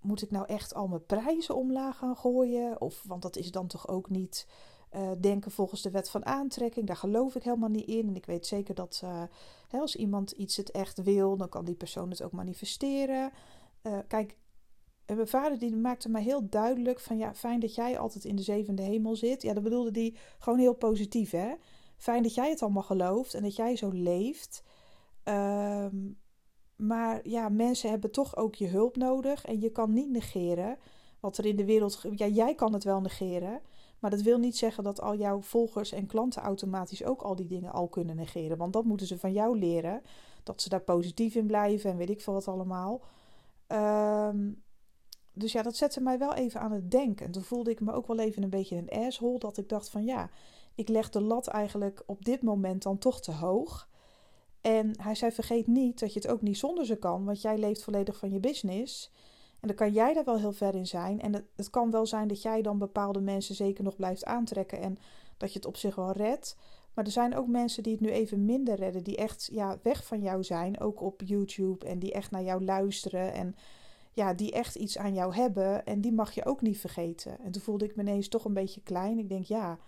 Moet 0.02 0.22
ik 0.22 0.32
nou 0.32 0.46
echt 0.46 0.74
al 0.74 0.88
mijn 0.88 1.06
prijzen 1.06 1.56
omlaag 1.56 1.98
gaan 1.98 2.18
gooien? 2.18 2.82
Of, 2.82 3.04
want 3.08 3.22
dat 3.22 3.36
is 3.36 3.52
dan 3.52 3.68
toch 3.68 3.88
ook 3.88 4.10
niet 4.10 4.48
uh, 4.96 5.12
denken 5.20 5.52
volgens 5.52 5.82
de 5.82 5.92
wet 5.92 6.10
van 6.10 6.26
aantrekking. 6.26 6.88
Daar 6.88 6.96
geloof 6.96 7.36
ik 7.36 7.44
helemaal 7.44 7.70
niet 7.70 7.88
in. 7.88 8.08
En 8.08 8.16
ik 8.16 8.26
weet 8.26 8.48
zeker 8.48 8.76
dat 8.76 9.02
uh, 9.04 9.24
hè, 9.68 9.80
als 9.80 9.96
iemand 9.96 10.32
iets 10.32 10.58
het 10.58 10.72
echt 10.72 11.04
wil, 11.04 11.38
dan 11.38 11.50
kan 11.50 11.66
die 11.66 11.76
persoon 11.76 12.10
het 12.10 12.24
ook 12.24 12.32
manifesteren. 12.32 13.32
Kijk, 14.08 14.36
en 15.08 15.16
mijn 15.16 15.28
vader 15.28 15.60
die 15.60 15.76
maakte 15.76 16.10
mij 16.10 16.22
heel 16.22 16.50
duidelijk 16.50 17.00
van 17.00 17.18
ja, 17.18 17.34
fijn 17.34 17.60
dat 17.60 17.76
jij 17.76 18.00
altijd 18.00 18.26
in 18.26 18.36
de 18.36 18.42
zevende 18.42 18.82
hemel 18.82 19.16
zit. 19.16 19.42
Ja, 19.42 19.54
dat 19.54 19.64
bedoelde 19.64 19.92
die 19.92 20.18
gewoon 20.40 20.60
heel 20.60 20.74
positief 20.74 21.32
hè. 21.32 21.54
Fijn 21.98 22.24
dat 22.24 22.34
jij 22.34 22.50
het 22.50 22.62
allemaal 22.62 22.84
gelooft 22.84 23.34
en 23.34 23.44
dat 23.44 23.56
jij 23.56 23.76
zo 23.76 23.90
leeft. 23.90 24.64
Um, 25.24 26.18
maar 26.76 27.28
ja, 27.28 27.50
mensen 27.50 27.90
hebben 27.90 28.12
toch 28.12 28.36
ook 28.36 28.56
je 28.56 28.68
hulp 28.68 28.96
nodig. 28.96 29.46
En 29.46 29.60
je 29.60 29.70
kan 29.70 29.94
niet 29.94 30.10
negeren 30.10 30.78
wat 31.20 31.38
er 31.38 31.46
in 31.46 31.56
de 31.56 31.66
wereld. 31.66 32.04
Ja, 32.16 32.28
jij 32.28 32.56
kan 32.56 32.74
het 32.74 32.84
wel 32.84 33.02
negeren. 33.02 33.62
Maar 34.00 34.12
dat 34.12 34.22
wil 34.22 34.38
niet 34.38 34.58
zeggen 34.58 34.84
dat 34.84 35.02
al 35.02 35.16
jouw 35.16 35.42
volgers 35.42 35.92
en 35.92 36.06
klanten 36.06 36.42
automatisch 36.42 37.04
ook 37.04 37.22
al 37.22 37.36
die 37.36 37.48
dingen 37.48 37.72
al 37.72 37.88
kunnen 37.88 38.16
negeren. 38.16 38.58
Want 38.58 38.74
dat 38.74 38.86
moeten 38.86 39.08
ze 39.08 39.20
van 39.20 39.34
jou 39.34 39.60
leren. 39.60 40.02
Dat 40.44 40.62
ze 40.62 40.70
daar 40.70 40.82
positief 40.82 41.36
in 41.36 41.48
blijven 41.48 41.92
en 41.92 41.98
weet 41.98 42.10
ik 42.10 42.22
veel 42.22 42.34
wat 42.34 42.48
allemaal. 42.48 43.02
Um, 43.68 44.66
dus 45.38 45.52
ja, 45.52 45.62
dat 45.62 45.76
zette 45.76 46.02
mij 46.02 46.18
wel 46.18 46.34
even 46.34 46.60
aan 46.60 46.72
het 46.72 46.92
denken. 46.92 47.26
En 47.26 47.32
toen 47.32 47.44
voelde 47.44 47.72
ik 47.72 47.80
me 47.80 47.94
ook 47.94 48.08
wel 48.08 48.20
even 48.20 48.44
een 48.44 48.50
beetje 48.50 48.76
een 48.76 49.06
asshole. 49.06 49.40
Dat 49.40 49.58
ik 49.58 49.70
dacht 49.70 49.90
van 49.90 50.06
ja, 50.06 50.30
ik 50.76 50.88
leg 50.88 51.10
de 51.10 51.22
lat 51.22 51.48
eigenlijk 51.48 52.04
op 52.06 52.26
dit 52.26 52.42
moment 52.42 52.84
dan 52.84 52.98
toch 52.98 53.22
te 53.22 53.32
hoog. 53.32 53.90
En 54.62 55.02
hij 55.02 55.16
zei: 55.16 55.32
Vergeet 55.32 55.68
niet 55.68 56.00
dat 56.00 56.14
je 56.14 56.20
het 56.20 56.30
ook 56.30 56.42
niet 56.42 56.58
zonder 56.58 56.86
ze 56.86 56.96
kan, 56.96 57.26
want 57.26 57.42
jij 57.42 57.58
leeft 57.58 57.84
volledig 57.84 58.18
van 58.18 58.32
je 58.32 58.40
business. 58.40 59.12
En 59.60 59.68
dan 59.68 59.78
kan 59.78 59.92
jij 59.92 60.14
daar 60.14 60.24
wel 60.24 60.38
heel 60.38 60.52
ver 60.52 60.76
in 60.76 60.88
zijn. 60.88 61.22
En 61.22 61.34
het, 61.34 61.46
het 61.56 61.70
kan 61.70 61.92
wel 61.92 62.06
zijn 62.06 62.28
dat 62.28 62.42
jij 62.42 62.62
dan 62.62 62.78
bepaalde 62.78 63.22
mensen 63.22 63.56
zeker 63.56 63.84
nog 63.84 63.96
blijft 63.96 64.26
aantrekken 64.26 64.80
en 64.80 64.98
dat 65.38 65.52
je 65.52 65.58
het 65.60 65.68
op 65.68 65.78
zich 65.78 65.96
wel 65.96 66.12
redt. 66.12 66.58
Maar 66.94 67.06
er 67.06 67.12
zijn 67.12 67.36
ook 67.36 67.48
mensen 67.48 67.84
die 67.84 67.92
het 67.92 68.02
nu 68.02 68.10
even 68.10 68.46
minder 68.46 68.76
redden, 68.76 69.04
die 69.04 69.18
echt 69.18 69.50
ja, 69.52 69.78
weg 69.84 70.06
van 70.06 70.22
jou 70.22 70.44
zijn, 70.44 70.80
ook 70.80 71.02
op 71.02 71.22
YouTube 71.26 71.86
en 71.86 72.00
die 72.00 72.12
echt 72.12 72.32
naar 72.32 72.44
jou 72.44 72.64
luisteren 72.64 73.34
en 73.34 73.56
ja, 74.18 74.34
die 74.34 74.52
echt 74.52 74.76
iets 74.76 74.98
aan 74.98 75.14
jou 75.14 75.36
hebben 75.36 75.86
en 75.86 76.02
die 76.02 76.12
mag 76.12 76.32
je 76.32 76.46
ook 76.46 76.62
niet 76.62 76.80
vergeten. 76.80 77.40
En 77.40 77.52
toen 77.52 77.62
voelde 77.62 77.86
ik 77.86 77.96
me 77.96 78.02
ineens 78.02 78.28
toch 78.28 78.46
een 78.46 78.54
beetje 78.54 78.82
klein. 78.82 79.18
Ik 79.18 79.30
denk, 79.30 79.46
ja, 79.46 79.80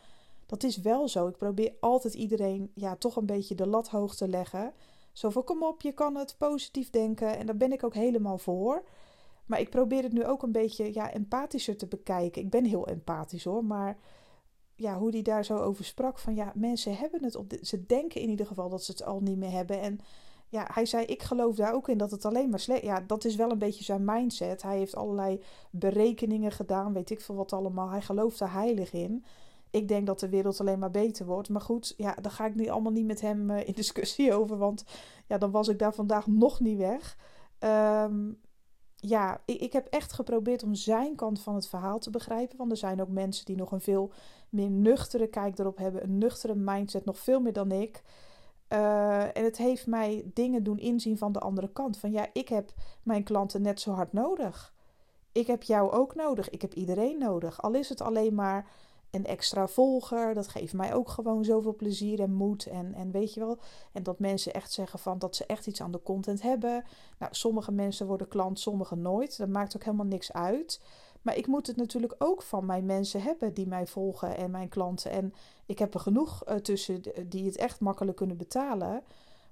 dat 0.45 0.63
is 0.63 0.77
wel 0.77 1.07
zo. 1.07 1.27
Ik 1.27 1.38
probeer 1.38 1.74
altijd 1.79 2.13
iedereen 2.13 2.71
ja, 2.74 2.95
toch 2.95 3.15
een 3.15 3.25
beetje 3.25 3.55
de 3.55 3.67
lat 3.67 3.88
hoog 3.88 4.15
te 4.15 4.27
leggen. 4.27 4.74
Zo 5.13 5.29
van, 5.29 5.43
kom 5.43 5.63
op, 5.63 5.81
je 5.81 5.91
kan 5.91 6.15
het 6.15 6.36
positief 6.38 6.89
denken 6.89 7.38
en 7.38 7.45
daar 7.45 7.57
ben 7.57 7.71
ik 7.71 7.83
ook 7.83 7.93
helemaal 7.93 8.38
voor. 8.38 8.83
Maar 9.45 9.59
ik 9.59 9.69
probeer 9.69 10.03
het 10.03 10.13
nu 10.13 10.25
ook 10.25 10.43
een 10.43 10.51
beetje 10.51 10.93
ja, 10.93 11.12
empathischer 11.12 11.77
te 11.77 11.88
bekijken. 11.88 12.41
Ik 12.41 12.50
ben 12.50 12.65
heel 12.65 12.88
empathisch 12.88 13.43
hoor, 13.43 13.65
maar 13.65 13.98
ja, 14.75 14.98
hoe 14.98 15.12
die 15.12 15.24
daar 15.24 15.45
zo 15.45 15.57
over 15.57 15.86
sprak 15.86 16.19
van 16.19 16.36
ja, 16.36 16.51
mensen 16.55 16.95
hebben 16.95 17.24
het 17.24 17.36
op 17.36 17.53
Ze 17.62 17.86
denken 17.86 18.21
in 18.21 18.29
ieder 18.29 18.45
geval 18.45 18.69
dat 18.69 18.83
ze 18.83 18.91
het 18.91 19.03
al 19.03 19.19
niet 19.21 19.38
meer 19.38 19.51
hebben 19.51 19.81
en 19.81 20.00
ja, 20.49 20.67
hij 20.71 20.85
zei, 20.85 21.05
ik 21.05 21.23
geloof 21.23 21.55
daar 21.55 21.73
ook 21.73 21.89
in 21.89 21.97
dat 21.97 22.11
het 22.11 22.25
alleen 22.25 22.49
maar 22.49 22.59
slecht... 22.59 22.81
Ja, 22.81 23.03
dat 23.07 23.25
is 23.25 23.35
wel 23.35 23.51
een 23.51 23.57
beetje 23.57 23.83
zijn 23.83 24.05
mindset. 24.05 24.61
Hij 24.61 24.77
heeft 24.77 24.95
allerlei 24.95 25.43
berekeningen 25.69 26.51
gedaan, 26.51 26.93
weet 26.93 27.09
ik 27.09 27.21
veel 27.21 27.35
wat 27.35 27.53
allemaal. 27.53 27.89
Hij 27.89 28.01
gelooft 28.01 28.39
er 28.39 28.51
heilig 28.51 28.93
in. 28.93 29.25
Ik 29.71 29.87
denk 29.87 30.07
dat 30.07 30.19
de 30.19 30.29
wereld 30.29 30.59
alleen 30.59 30.79
maar 30.79 30.91
beter 30.91 31.25
wordt. 31.25 31.49
Maar 31.49 31.61
goed, 31.61 31.93
ja, 31.97 32.15
daar 32.21 32.31
ga 32.31 32.45
ik 32.45 32.55
nu 32.55 32.67
allemaal 32.67 32.91
niet 32.91 33.05
met 33.05 33.21
hem 33.21 33.49
uh, 33.49 33.67
in 33.67 33.73
discussie 33.83 34.33
over. 34.33 34.57
Want 34.57 34.83
ja, 35.27 35.37
dan 35.37 35.51
was 35.51 35.67
ik 35.67 35.79
daar 35.79 35.93
vandaag 35.93 36.27
nog 36.27 36.59
niet 36.59 36.77
weg. 36.77 37.17
Um, 37.59 38.39
ja, 38.95 39.41
ik, 39.45 39.59
ik 39.59 39.73
heb 39.73 39.87
echt 39.87 40.13
geprobeerd 40.13 40.63
om 40.63 40.75
zijn 40.75 41.15
kant 41.15 41.41
van 41.41 41.55
het 41.55 41.67
verhaal 41.67 41.99
te 41.99 42.09
begrijpen. 42.09 42.57
Want 42.57 42.71
er 42.71 42.77
zijn 42.77 43.01
ook 43.01 43.09
mensen 43.09 43.45
die 43.45 43.55
nog 43.55 43.71
een 43.71 43.81
veel 43.81 44.11
meer 44.49 44.69
nuchtere 44.69 45.27
kijk 45.27 45.59
erop 45.59 45.77
hebben. 45.77 46.03
Een 46.03 46.17
nuchtere 46.17 46.55
mindset, 46.55 47.05
nog 47.05 47.19
veel 47.19 47.39
meer 47.39 47.53
dan 47.53 47.71
ik. 47.71 48.03
Uh, 48.73 49.38
en 49.38 49.43
het 49.43 49.57
heeft 49.57 49.88
mij 49.88 50.23
dingen 50.33 50.63
doen 50.63 50.79
inzien 50.79 51.17
van 51.17 51.31
de 51.31 51.39
andere 51.39 51.71
kant. 51.71 51.97
Van 51.97 52.11
ja, 52.11 52.27
ik 52.33 52.49
heb 52.49 52.73
mijn 53.03 53.23
klanten 53.23 53.61
net 53.61 53.81
zo 53.81 53.91
hard 53.91 54.13
nodig. 54.13 54.73
Ik 55.31 55.47
heb 55.47 55.63
jou 55.63 55.91
ook 55.91 56.15
nodig. 56.15 56.49
Ik 56.49 56.61
heb 56.61 56.73
iedereen 56.73 57.19
nodig. 57.19 57.61
Al 57.61 57.73
is 57.73 57.89
het 57.89 58.01
alleen 58.01 58.35
maar 58.35 58.67
een 59.11 59.25
extra 59.25 59.67
volger. 59.67 60.33
Dat 60.33 60.47
geeft 60.47 60.73
mij 60.73 60.93
ook 60.93 61.09
gewoon 61.09 61.45
zoveel 61.45 61.75
plezier 61.75 62.19
en 62.19 62.33
moed. 62.33 62.65
En, 62.65 62.93
en 62.93 63.11
weet 63.11 63.33
je 63.33 63.39
wel. 63.39 63.57
En 63.91 64.03
dat 64.03 64.19
mensen 64.19 64.53
echt 64.53 64.71
zeggen 64.71 64.99
van 64.99 65.19
dat 65.19 65.35
ze 65.35 65.45
echt 65.45 65.67
iets 65.67 65.81
aan 65.81 65.91
de 65.91 66.03
content 66.03 66.41
hebben. 66.41 66.83
Nou, 67.19 67.33
sommige 67.35 67.71
mensen 67.71 68.07
worden 68.07 68.27
klant, 68.27 68.59
sommige 68.59 68.95
nooit. 68.95 69.38
Dat 69.38 69.49
maakt 69.49 69.75
ook 69.75 69.83
helemaal 69.83 70.05
niks 70.05 70.33
uit. 70.33 70.81
Maar 71.21 71.38
ik 71.38 71.47
moet 71.47 71.67
het 71.67 71.75
natuurlijk 71.75 72.15
ook 72.17 72.41
van 72.41 72.65
mijn 72.65 72.85
mensen 72.85 73.21
hebben 73.21 73.53
die 73.53 73.67
mij 73.67 73.88
volgen 73.88 74.38
en 74.38 74.51
mijn 74.51 74.69
klanten. 74.69 75.11
En 75.11 75.33
ik 75.65 75.79
heb 75.79 75.93
er 75.93 75.99
genoeg 75.99 76.49
uh, 76.49 76.55
tussen 76.55 77.01
die 77.29 77.45
het 77.45 77.57
echt 77.57 77.79
makkelijk 77.79 78.17
kunnen 78.17 78.38
betalen. 78.38 79.03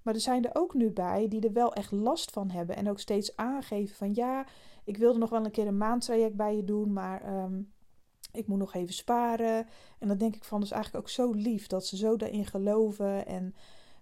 Maar 0.01 0.13
er 0.13 0.21
zijn 0.21 0.45
er 0.45 0.51
ook 0.53 0.73
nu 0.73 0.89
bij 0.89 1.27
die 1.27 1.41
er 1.41 1.53
wel 1.53 1.73
echt 1.73 1.91
last 1.91 2.31
van 2.31 2.49
hebben. 2.49 2.75
En 2.75 2.89
ook 2.89 2.99
steeds 2.99 3.35
aangeven 3.35 3.95
van 3.95 4.13
ja, 4.13 4.45
ik 4.83 4.97
wilde 4.97 5.19
nog 5.19 5.29
wel 5.29 5.45
een 5.45 5.51
keer 5.51 5.67
een 5.67 5.77
maandtraject 5.77 6.35
bij 6.35 6.55
je 6.55 6.63
doen. 6.63 6.93
Maar 6.93 7.43
um, 7.43 7.71
ik 8.31 8.47
moet 8.47 8.59
nog 8.59 8.73
even 8.73 8.93
sparen. 8.93 9.67
En 9.99 10.07
dan 10.07 10.17
denk 10.17 10.35
ik 10.35 10.43
van, 10.43 10.59
dus 10.59 10.71
eigenlijk 10.71 11.03
ook 11.03 11.11
zo 11.11 11.31
lief 11.31 11.67
dat 11.67 11.85
ze 11.85 11.97
zo 11.97 12.15
daarin 12.15 12.45
geloven. 12.45 13.25
En 13.25 13.55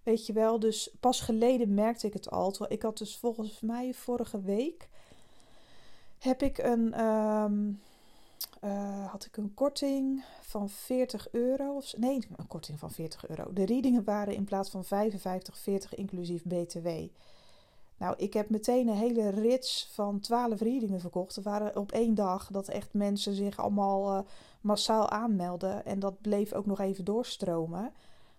weet 0.04 0.26
je 0.26 0.34
wel, 0.34 0.60
dus 0.60 0.96
pas 1.00 1.22
geleden 1.22 1.74
merkte 1.74 2.08
ik 2.08 2.14
het 2.14 2.30
al. 2.30 2.56
Ik 2.68 2.82
had 2.82 2.98
dus 2.98 3.18
volgens 3.18 3.62
mij 3.62 3.94
vorige 3.94 4.42
week 4.42 4.90
heb 6.20 6.42
ik 6.42 6.58
een, 6.58 7.06
um, 7.06 7.80
uh, 8.64 9.12
had 9.12 9.26
ik 9.26 9.38
een 9.38 9.54
korting 9.54 10.24
van 10.42 10.70
40 10.70 11.32
euro. 11.32 11.76
Of, 11.76 11.98
nee, 11.98 12.28
een 12.36 12.48
korting 12.48 12.80
van 12.80 12.92
40 12.92 13.28
euro. 13.28 13.54
De 13.54 13.66
readingen 13.66 14.04
waren 14.04 14.36
in 14.36 14.44
plaats 14.44 14.70
van 14.70 14.84
55, 14.84 15.58
40 15.58 15.96
inclusief 15.96 16.44
BTW. 16.44 16.88
Nou, 17.98 18.16
ik 18.18 18.34
heb 18.34 18.50
meteen 18.50 18.88
een 18.88 18.96
hele 18.96 19.30
rits 19.30 19.90
van 19.92 20.20
12 20.20 20.60
readingen 20.60 21.00
verkocht. 21.00 21.36
Er 21.36 21.44
waren 21.44 21.78
op 21.78 21.92
één 21.92 22.16
dag 22.16 22.50
dat 22.52 22.68
echt 22.68 22.94
mensen 22.94 23.34
zich 23.34 23.58
allemaal 23.58 24.18
uh, 24.18 24.26
massaal 24.62 25.10
aanmelden. 25.10 25.86
En 25.86 26.00
dat 26.00 26.22
bleef 26.22 26.54
ook 26.54 26.66
nog 26.66 26.80
even 26.80 27.06
doorstromen. 27.06 27.94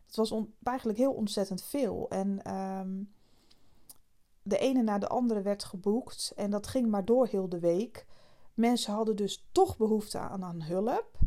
Het 0.07 0.17
was 0.17 0.35
eigenlijk 0.63 0.99
heel 0.99 1.13
ontzettend 1.13 1.63
veel. 1.63 2.07
En 2.09 2.55
um, 2.55 3.15
de 4.47 4.59
ene 4.59 4.83
na 4.83 4.99
de 4.99 5.09
andere 5.09 5.43
werd 5.43 5.65
geboekt. 5.65 6.33
En 6.37 6.51
dat 6.51 6.67
ging 6.67 6.89
maar 6.89 7.05
door 7.05 7.27
heel 7.27 7.49
de 7.49 7.59
week. 7.59 8.07
Mensen 8.55 8.93
hadden 8.93 9.17
dus 9.17 9.47
toch 9.53 9.77
behoefte 9.77 10.19
aan, 10.19 10.63
hulp. 10.63 11.19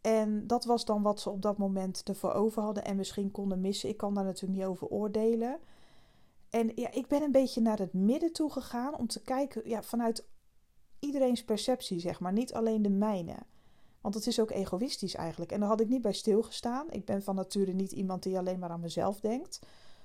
En 0.00 0.46
dat 0.46 0.64
was 0.64 0.84
dan 0.84 1.02
wat 1.02 1.20
ze 1.20 1.30
op 1.30 1.42
dat 1.42 1.58
moment 1.58 2.02
ervoor 2.04 2.32
over 2.32 2.62
hadden 2.62 2.84
en 2.84 2.96
misschien 2.96 3.30
konden 3.30 3.60
missen. 3.60 3.88
Ik 3.88 3.96
kan 3.96 4.14
daar 4.14 4.24
natuurlijk 4.24 4.58
niet 4.58 4.68
over 4.68 4.86
oordelen. 4.86 5.58
En 6.50 6.72
ja, 6.74 6.92
ik 6.92 7.06
ben 7.06 7.22
een 7.22 7.32
beetje 7.32 7.60
naar 7.60 7.78
het 7.78 7.92
midden 7.92 8.32
toe 8.32 8.52
gegaan 8.52 8.96
om 8.96 9.06
te 9.06 9.22
kijken 9.22 9.68
ja, 9.68 9.82
vanuit 9.82 10.24
iedereen's 10.98 11.44
perceptie, 11.44 12.00
zeg 12.00 12.20
maar. 12.20 12.32
Niet 12.32 12.54
alleen 12.54 12.82
de 12.82 12.90
mijne. 12.90 13.36
Want 14.00 14.14
het 14.14 14.26
is 14.26 14.40
ook 14.40 14.50
egoïstisch 14.50 15.14
eigenlijk. 15.14 15.52
En 15.52 15.60
daar 15.60 15.68
had 15.68 15.80
ik 15.80 15.88
niet 15.88 16.02
bij 16.02 16.12
stilgestaan. 16.12 16.90
Ik 16.90 17.04
ben 17.04 17.22
van 17.22 17.34
nature 17.34 17.72
niet 17.72 17.92
iemand 17.92 18.22
die 18.22 18.38
alleen 18.38 18.58
maar 18.58 18.70
aan 18.70 18.80
mezelf 18.80 19.20
denkt. 19.20 19.60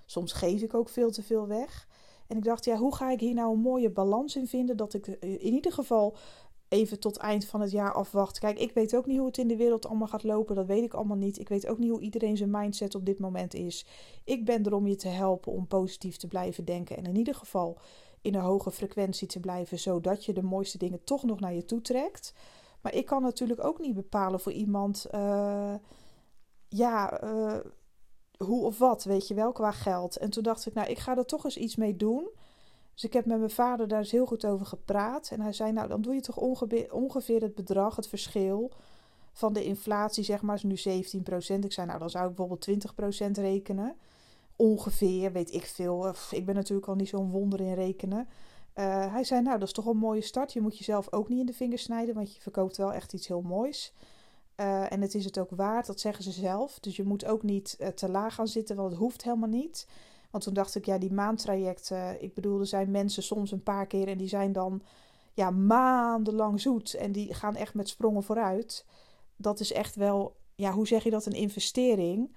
Soms 0.06 0.34
geef 0.34 0.62
ik 0.62 0.74
ook 0.74 0.90
veel 0.90 1.12
te 1.12 1.24
veel 1.24 1.48
weg. 1.48 1.88
En 2.32 2.38
ik 2.38 2.44
dacht, 2.44 2.66
ja, 2.66 2.78
hoe 2.78 2.96
ga 2.96 3.12
ik 3.12 3.20
hier 3.20 3.34
nou 3.34 3.54
een 3.54 3.60
mooie 3.60 3.90
balans 3.90 4.36
in 4.36 4.48
vinden? 4.48 4.78
Dat 4.78 4.94
ik 4.94 5.08
in 5.08 5.54
ieder 5.54 5.72
geval 5.72 6.16
even 6.68 7.00
tot 7.00 7.18
eind 7.18 7.46
van 7.46 7.62
het 7.62 7.72
jaar 7.72 7.94
afwacht. 7.94 8.40
Kijk, 8.40 8.60
ik 8.60 8.74
weet 8.74 8.96
ook 8.96 9.06
niet 9.06 9.18
hoe 9.18 9.28
het 9.28 9.38
in 9.38 9.48
de 9.48 9.56
wereld 9.56 9.88
allemaal 9.88 10.08
gaat 10.08 10.24
lopen. 10.24 10.56
Dat 10.56 10.66
weet 10.66 10.84
ik 10.84 10.94
allemaal 10.94 11.18
niet. 11.18 11.40
Ik 11.40 11.50
weet 11.50 11.68
ook 11.68 11.78
niet 11.78 11.90
hoe 11.90 12.02
iedereen 12.02 12.38
zijn 12.38 12.52
mindset 12.52 12.96
op 12.96 13.06
dit 13.06 13.20
moment 13.20 13.54
is. 13.54 13.86
Ik 14.24 14.46
ben 14.46 14.64
er 14.64 14.74
om 14.74 14.88
je 14.88 14.96
te 14.96 15.08
helpen 15.08 15.52
om 15.52 15.68
positief 15.68 16.18
te 16.18 16.28
blijven 16.28 16.66
denken. 16.66 16.98
En 16.98 17.06
in 17.06 17.16
ieder 17.16 17.36
geval 17.36 17.78
in 18.22 18.36
een 18.36 18.42
hoge 18.42 18.72
frequentie 18.72 19.28
te 19.28 19.40
blijven. 19.40 19.80
Zodat 19.80 20.26
je 20.26 20.34
de 20.34 20.44
mooiste 20.44 20.78
dingen 20.78 21.04
toch 21.04 21.24
nog 21.24 21.40
naar 21.40 21.54
je 21.54 21.66
toe 21.66 21.82
trekt. 21.82 22.34
Maar 22.82 22.94
ik 22.94 23.06
kan 23.06 23.22
natuurlijk 23.22 23.64
ook 23.64 23.80
niet 23.80 23.94
bepalen 23.94 24.40
voor 24.40 24.52
iemand. 24.52 25.08
Uh, 25.16 25.74
ja. 26.68 27.24
Uh, 27.24 27.58
hoe 28.46 28.66
of 28.66 28.78
wat, 28.78 29.04
weet 29.04 29.28
je 29.28 29.34
wel, 29.34 29.52
qua 29.52 29.72
geld. 29.72 30.18
En 30.18 30.30
toen 30.30 30.44
dacht 30.44 30.66
ik, 30.66 30.74
nou, 30.74 30.90
ik 30.90 31.00
ga 31.00 31.18
er 31.18 31.26
toch 31.26 31.44
eens 31.44 31.58
iets 31.58 31.76
mee 31.76 31.96
doen. 31.96 32.30
Dus 32.94 33.04
ik 33.04 33.14
heb 33.14 33.26
met 33.26 33.38
mijn 33.38 33.50
vader 33.50 33.88
daar 33.88 34.00
eens 34.00 34.12
heel 34.12 34.26
goed 34.26 34.46
over 34.46 34.66
gepraat. 34.66 35.30
En 35.32 35.42
hij 35.42 35.54
zei, 35.54 35.72
nou, 35.72 35.88
dan 35.88 36.02
doe 36.02 36.14
je 36.14 36.22
toch 36.22 36.38
ongeveer 36.92 37.42
het 37.42 37.56
bedrag, 37.56 37.96
het 37.96 38.08
verschil 38.08 38.72
van 39.34 39.54
de 39.54 39.64
inflatie, 39.64 40.24
zeg 40.24 40.42
maar, 40.42 40.56
is 40.56 40.64
nu 40.64 41.04
17%. 41.04 41.60
Ik 41.60 41.74
zei, 41.74 41.88
nou, 41.88 42.00
dan 42.00 42.10
zou 42.10 42.30
ik 42.30 42.36
bijvoorbeeld 42.36 42.68
20% 43.28 43.32
rekenen. 43.32 43.96
Ongeveer, 44.56 45.32
weet 45.32 45.54
ik 45.54 45.66
veel. 45.66 46.14
Ik 46.32 46.46
ben 46.46 46.56
natuurlijk 46.56 46.88
al 46.88 46.96
niet 46.96 47.10
zo'n 47.10 47.32
wonder 47.32 47.60
in 47.60 47.74
rekenen. 47.74 48.28
Uh, 48.76 49.14
hij 49.14 49.24
zei, 49.24 49.42
nou, 49.42 49.60
dat 49.60 49.68
is 49.68 49.74
toch 49.74 49.86
een 49.86 49.98
mooie 49.98 50.22
start. 50.22 50.54
Je 50.54 50.62
moet 50.62 50.78
jezelf 50.78 51.14
ook 51.14 51.30
niet 51.30 51.40
in 51.40 51.46
de 51.46 51.54
vingers 51.54 51.84
snijden, 51.84 52.16
want 52.16 52.36
je 52.36 52.42
verkoopt 52.42 52.78
wel 52.78 52.94
echt 52.94 53.14
iets 53.14 53.28
heel 53.28 53.42
moois. 53.42 53.94
Uh, 54.62 54.92
en 54.92 55.02
het 55.02 55.16
is 55.16 55.26
het 55.26 55.38
ook 55.38 55.50
waard, 55.50 55.86
dat 55.86 56.00
zeggen 56.00 56.24
ze 56.24 56.32
zelf. 56.32 56.80
Dus 56.80 56.96
je 56.96 57.04
moet 57.04 57.26
ook 57.26 57.44
niet 57.44 57.78
uh, 57.80 57.88
te 57.88 58.10
laag 58.10 58.36
gaan 58.36 58.48
zitten, 58.48 58.76
want 58.76 58.90
het 58.90 59.00
hoeft 59.00 59.24
helemaal 59.24 59.50
niet. 59.50 59.88
Want 60.32 60.44
toen 60.44 60.54
dacht 60.54 60.76
ik, 60.76 60.86
ja, 60.86 60.98
die 60.98 61.14
maandtrajecten. 61.14 62.24
Ik 62.24 62.34
bedoel, 62.34 62.60
er 62.60 62.66
zijn 62.66 62.92
mensen 62.92 63.24
soms 63.24 63.52
een 63.52 63.64
paar 63.64 63.88
keer 63.88 64.08
en 64.08 64.18
die 64.18 64.28
zijn 64.28 64.52
dan 64.52 64.82
ja, 65.34 65.50
maandenlang 65.50 66.62
zoet. 66.62 66.94
En 66.94 67.12
die 67.12 67.34
gaan 67.34 67.56
echt 67.56 67.74
met 67.74 67.90
sprongen 67.90 68.24
vooruit. 68.24 68.86
Dat 69.36 69.60
is 69.60 69.72
echt 69.72 69.96
wel, 69.96 70.36
ja, 70.56 70.72
hoe 70.72 70.88
zeg 70.88 71.04
je 71.04 71.10
dat? 71.10 71.26
Een 71.26 71.34
investering. 71.34 72.36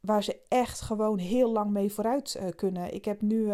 Waar 0.00 0.22
ze 0.22 0.40
echt 0.48 0.80
gewoon 0.80 1.18
heel 1.18 1.52
lang 1.52 1.70
mee 1.70 1.92
vooruit 1.92 2.36
uh, 2.40 2.48
kunnen. 2.56 2.94
Ik 2.94 3.04
heb 3.04 3.20
nu 3.20 3.52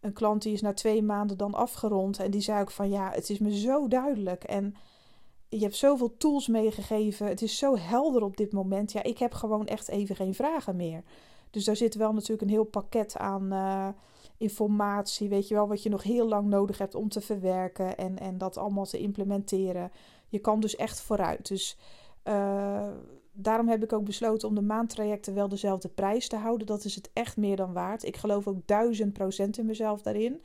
een 0.00 0.12
klant 0.12 0.42
die 0.42 0.52
is 0.52 0.60
na 0.60 0.72
twee 0.72 1.02
maanden 1.02 1.36
dan 1.36 1.54
afgerond. 1.54 2.18
En 2.18 2.30
die 2.30 2.40
zei 2.40 2.60
ook 2.60 2.70
van 2.70 2.90
ja, 2.90 3.10
het 3.10 3.30
is 3.30 3.38
me 3.38 3.58
zo 3.58 3.88
duidelijk. 3.88 4.44
En 4.44 4.74
je 5.50 5.62
hebt 5.62 5.76
zoveel 5.76 6.16
tools 6.16 6.48
meegegeven. 6.48 7.26
Het 7.26 7.42
is 7.42 7.58
zo 7.58 7.76
helder 7.76 8.22
op 8.22 8.36
dit 8.36 8.52
moment. 8.52 8.92
Ja, 8.92 9.02
ik 9.02 9.18
heb 9.18 9.34
gewoon 9.34 9.66
echt 9.66 9.88
even 9.88 10.16
geen 10.16 10.34
vragen 10.34 10.76
meer. 10.76 11.02
Dus 11.50 11.64
daar 11.64 11.76
zit 11.76 11.94
wel 11.94 12.12
natuurlijk 12.12 12.42
een 12.42 12.48
heel 12.48 12.64
pakket 12.64 13.16
aan 13.16 13.52
uh, 13.52 13.88
informatie. 14.36 15.28
Weet 15.28 15.48
je 15.48 15.54
wel, 15.54 15.68
wat 15.68 15.82
je 15.82 15.88
nog 15.88 16.02
heel 16.02 16.28
lang 16.28 16.48
nodig 16.48 16.78
hebt 16.78 16.94
om 16.94 17.08
te 17.08 17.20
verwerken 17.20 17.96
en, 17.96 18.18
en 18.18 18.38
dat 18.38 18.56
allemaal 18.56 18.84
te 18.84 18.98
implementeren. 18.98 19.92
Je 20.28 20.38
kan 20.38 20.60
dus 20.60 20.76
echt 20.76 21.00
vooruit. 21.00 21.48
Dus 21.48 21.76
uh, 22.24 22.88
daarom 23.32 23.68
heb 23.68 23.82
ik 23.82 23.92
ook 23.92 24.04
besloten 24.04 24.48
om 24.48 24.54
de 24.54 24.62
maandtrajecten 24.62 25.34
wel 25.34 25.48
dezelfde 25.48 25.88
prijs 25.88 26.28
te 26.28 26.36
houden. 26.36 26.66
Dat 26.66 26.84
is 26.84 26.94
het 26.94 27.10
echt 27.12 27.36
meer 27.36 27.56
dan 27.56 27.72
waard. 27.72 28.04
Ik 28.04 28.16
geloof 28.16 28.46
ook 28.46 28.66
duizend 28.66 29.12
procent 29.12 29.58
in 29.58 29.66
mezelf 29.66 30.02
daarin. 30.02 30.42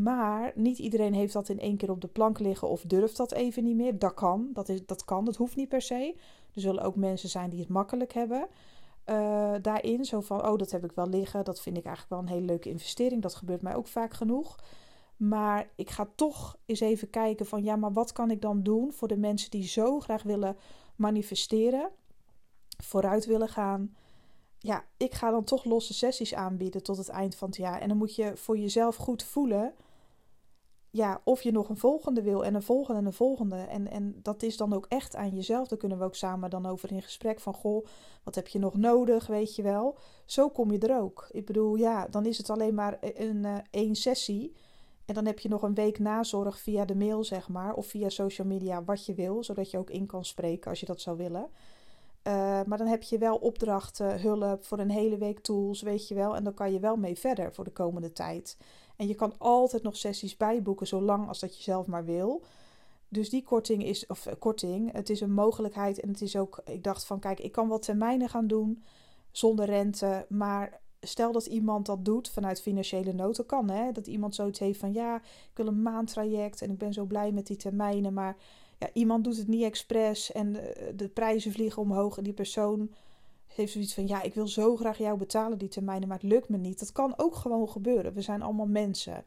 Maar 0.00 0.52
niet 0.54 0.78
iedereen 0.78 1.14
heeft 1.14 1.32
dat 1.32 1.48
in 1.48 1.60
één 1.60 1.76
keer 1.76 1.90
op 1.90 2.00
de 2.00 2.08
plank 2.08 2.38
liggen 2.38 2.68
of 2.68 2.82
durft 2.82 3.16
dat 3.16 3.32
even 3.32 3.64
niet 3.64 3.76
meer. 3.76 3.98
Dat 3.98 4.14
kan, 4.14 4.50
dat, 4.52 4.68
is, 4.68 4.86
dat 4.86 5.04
kan, 5.04 5.24
dat 5.24 5.36
hoeft 5.36 5.56
niet 5.56 5.68
per 5.68 5.82
se. 5.82 6.14
Er 6.54 6.60
zullen 6.60 6.82
ook 6.82 6.96
mensen 6.96 7.28
zijn 7.28 7.50
die 7.50 7.60
het 7.60 7.68
makkelijk 7.68 8.12
hebben. 8.12 8.48
Uh, 9.06 9.54
daarin, 9.62 10.04
zo 10.04 10.20
van, 10.20 10.46
oh, 10.46 10.58
dat 10.58 10.70
heb 10.70 10.84
ik 10.84 10.92
wel 10.92 11.08
liggen. 11.08 11.44
Dat 11.44 11.60
vind 11.60 11.76
ik 11.76 11.84
eigenlijk 11.84 12.14
wel 12.14 12.22
een 12.22 12.34
hele 12.34 12.52
leuke 12.52 12.68
investering. 12.68 13.22
Dat 13.22 13.34
gebeurt 13.34 13.62
mij 13.62 13.74
ook 13.74 13.86
vaak 13.86 14.14
genoeg. 14.14 14.58
Maar 15.16 15.70
ik 15.76 15.90
ga 15.90 16.08
toch 16.14 16.56
eens 16.66 16.80
even 16.80 17.10
kijken 17.10 17.46
van, 17.46 17.62
ja, 17.62 17.76
maar 17.76 17.92
wat 17.92 18.12
kan 18.12 18.30
ik 18.30 18.40
dan 18.40 18.62
doen 18.62 18.92
voor 18.92 19.08
de 19.08 19.16
mensen 19.16 19.50
die 19.50 19.68
zo 19.68 20.00
graag 20.00 20.22
willen 20.22 20.56
manifesteren, 20.96 21.90
vooruit 22.82 23.26
willen 23.26 23.48
gaan 23.48 23.94
ja, 24.62 24.84
ik 24.96 25.14
ga 25.14 25.30
dan 25.30 25.44
toch 25.44 25.64
losse 25.64 25.94
sessies 25.94 26.34
aanbieden 26.34 26.82
tot 26.82 26.96
het 26.96 27.08
eind 27.08 27.34
van 27.34 27.48
het 27.48 27.56
jaar. 27.56 27.80
En 27.80 27.88
dan 27.88 27.96
moet 27.96 28.14
je 28.14 28.36
voor 28.36 28.58
jezelf 28.58 28.96
goed 28.96 29.22
voelen. 29.22 29.74
Ja, 30.90 31.20
of 31.24 31.42
je 31.42 31.52
nog 31.52 31.68
een 31.68 31.76
volgende 31.76 32.22
wil 32.22 32.44
en 32.44 32.54
een 32.54 32.62
volgende 32.62 33.00
en 33.00 33.06
een 33.06 33.12
volgende. 33.12 33.56
En, 33.56 33.90
en 33.90 34.20
dat 34.22 34.42
is 34.42 34.56
dan 34.56 34.72
ook 34.72 34.86
echt 34.88 35.16
aan 35.16 35.34
jezelf. 35.34 35.68
Daar 35.68 35.78
kunnen 35.78 35.98
we 35.98 36.04
ook 36.04 36.14
samen 36.14 36.50
dan 36.50 36.66
over 36.66 36.92
in 36.92 37.02
gesprek 37.02 37.40
van... 37.40 37.54
Goh, 37.54 37.86
wat 38.22 38.34
heb 38.34 38.48
je 38.48 38.58
nog 38.58 38.76
nodig, 38.76 39.26
weet 39.26 39.56
je 39.56 39.62
wel. 39.62 39.98
Zo 40.24 40.48
kom 40.48 40.70
je 40.70 40.78
er 40.78 41.00
ook. 41.00 41.28
Ik 41.30 41.46
bedoel, 41.46 41.74
ja, 41.74 42.06
dan 42.06 42.26
is 42.26 42.38
het 42.38 42.50
alleen 42.50 42.74
maar 42.74 42.98
een, 43.00 43.44
uh, 43.44 43.56
één 43.70 43.94
sessie. 43.94 44.52
En 45.04 45.14
dan 45.14 45.26
heb 45.26 45.38
je 45.38 45.48
nog 45.48 45.62
een 45.62 45.74
week 45.74 45.98
nazorg 45.98 46.58
via 46.58 46.84
de 46.84 46.96
mail, 46.96 47.24
zeg 47.24 47.48
maar. 47.48 47.74
Of 47.74 47.86
via 47.86 48.08
social 48.08 48.46
media, 48.46 48.84
wat 48.84 49.06
je 49.06 49.14
wil. 49.14 49.44
Zodat 49.44 49.70
je 49.70 49.78
ook 49.78 49.90
in 49.90 50.06
kan 50.06 50.24
spreken 50.24 50.70
als 50.70 50.80
je 50.80 50.86
dat 50.86 51.00
zou 51.00 51.16
willen. 51.16 51.50
Maar 52.66 52.78
dan 52.78 52.86
heb 52.86 53.02
je 53.02 53.18
wel 53.18 53.36
opdrachten, 53.36 54.20
hulp 54.20 54.64
voor 54.64 54.78
een 54.78 54.90
hele 54.90 55.18
week 55.18 55.40
tools, 55.40 55.82
weet 55.82 56.08
je 56.08 56.14
wel. 56.14 56.36
En 56.36 56.44
dan 56.44 56.54
kan 56.54 56.72
je 56.72 56.80
wel 56.80 56.96
mee 56.96 57.18
verder 57.18 57.54
voor 57.54 57.64
de 57.64 57.72
komende 57.72 58.12
tijd. 58.12 58.56
En 58.96 59.08
je 59.08 59.14
kan 59.14 59.34
altijd 59.38 59.82
nog 59.82 59.96
sessies 59.96 60.36
bijboeken, 60.36 60.86
zolang 60.86 61.28
als 61.28 61.40
dat 61.40 61.56
je 61.56 61.62
zelf 61.62 61.86
maar 61.86 62.04
wil. 62.04 62.42
Dus 63.08 63.30
die 63.30 63.42
korting 63.42 63.84
is, 63.84 64.06
of 64.06 64.28
korting, 64.38 64.92
het 64.92 65.10
is 65.10 65.20
een 65.20 65.32
mogelijkheid. 65.32 66.00
En 66.00 66.08
het 66.08 66.22
is 66.22 66.36
ook, 66.36 66.60
ik 66.64 66.84
dacht 66.84 67.04
van, 67.04 67.18
kijk, 67.18 67.40
ik 67.40 67.52
kan 67.52 67.68
wel 67.68 67.78
termijnen 67.78 68.28
gaan 68.28 68.46
doen 68.46 68.82
zonder 69.30 69.64
rente. 69.64 70.26
Maar 70.28 70.80
stel 71.00 71.32
dat 71.32 71.46
iemand 71.46 71.86
dat 71.86 72.04
doet 72.04 72.30
vanuit 72.30 72.62
financiële 72.62 73.12
nood, 73.12 73.46
kan 73.46 73.70
hè. 73.70 73.92
Dat 73.92 74.06
iemand 74.06 74.34
zoiets 74.34 74.58
heeft 74.58 74.78
van 74.78 74.92
ja, 74.92 75.16
ik 75.16 75.50
wil 75.54 75.66
een 75.66 75.82
maandtraject 75.82 76.62
en 76.62 76.70
ik 76.70 76.78
ben 76.78 76.92
zo 76.92 77.04
blij 77.04 77.32
met 77.32 77.46
die 77.46 77.56
termijnen. 77.56 78.12
Maar 78.12 78.36
ja, 78.82 78.90
iemand 78.92 79.24
doet 79.24 79.36
het 79.36 79.48
niet 79.48 79.62
expres 79.62 80.32
en 80.32 80.52
de, 80.96 81.08
prijzen 81.08 81.52
vliegen 81.52 81.82
omhoog 81.82 82.18
en 82.18 82.24
die 82.24 82.32
persoon 82.32 82.90
heeft 83.46 83.72
zoiets 83.72 83.94
van 83.94 84.06
ja, 84.06 84.22
ik 84.22 84.34
wil 84.34 84.48
zo 84.48 84.76
graag 84.76 84.98
jou 84.98 85.18
betalen 85.18 85.58
die 85.58 85.68
termijnen, 85.68 86.08
maar 86.08 86.18
het 86.20 86.30
lukt 86.30 86.48
me 86.48 86.56
niet. 86.56 86.78
Dat 86.78 86.92
kan 86.92 87.14
ook 87.16 87.34
gewoon 87.34 87.68
gebeuren. 87.68 88.14
We 88.14 88.20
zijn 88.20 88.42
allemaal 88.42 88.66
mensen. 88.66 89.24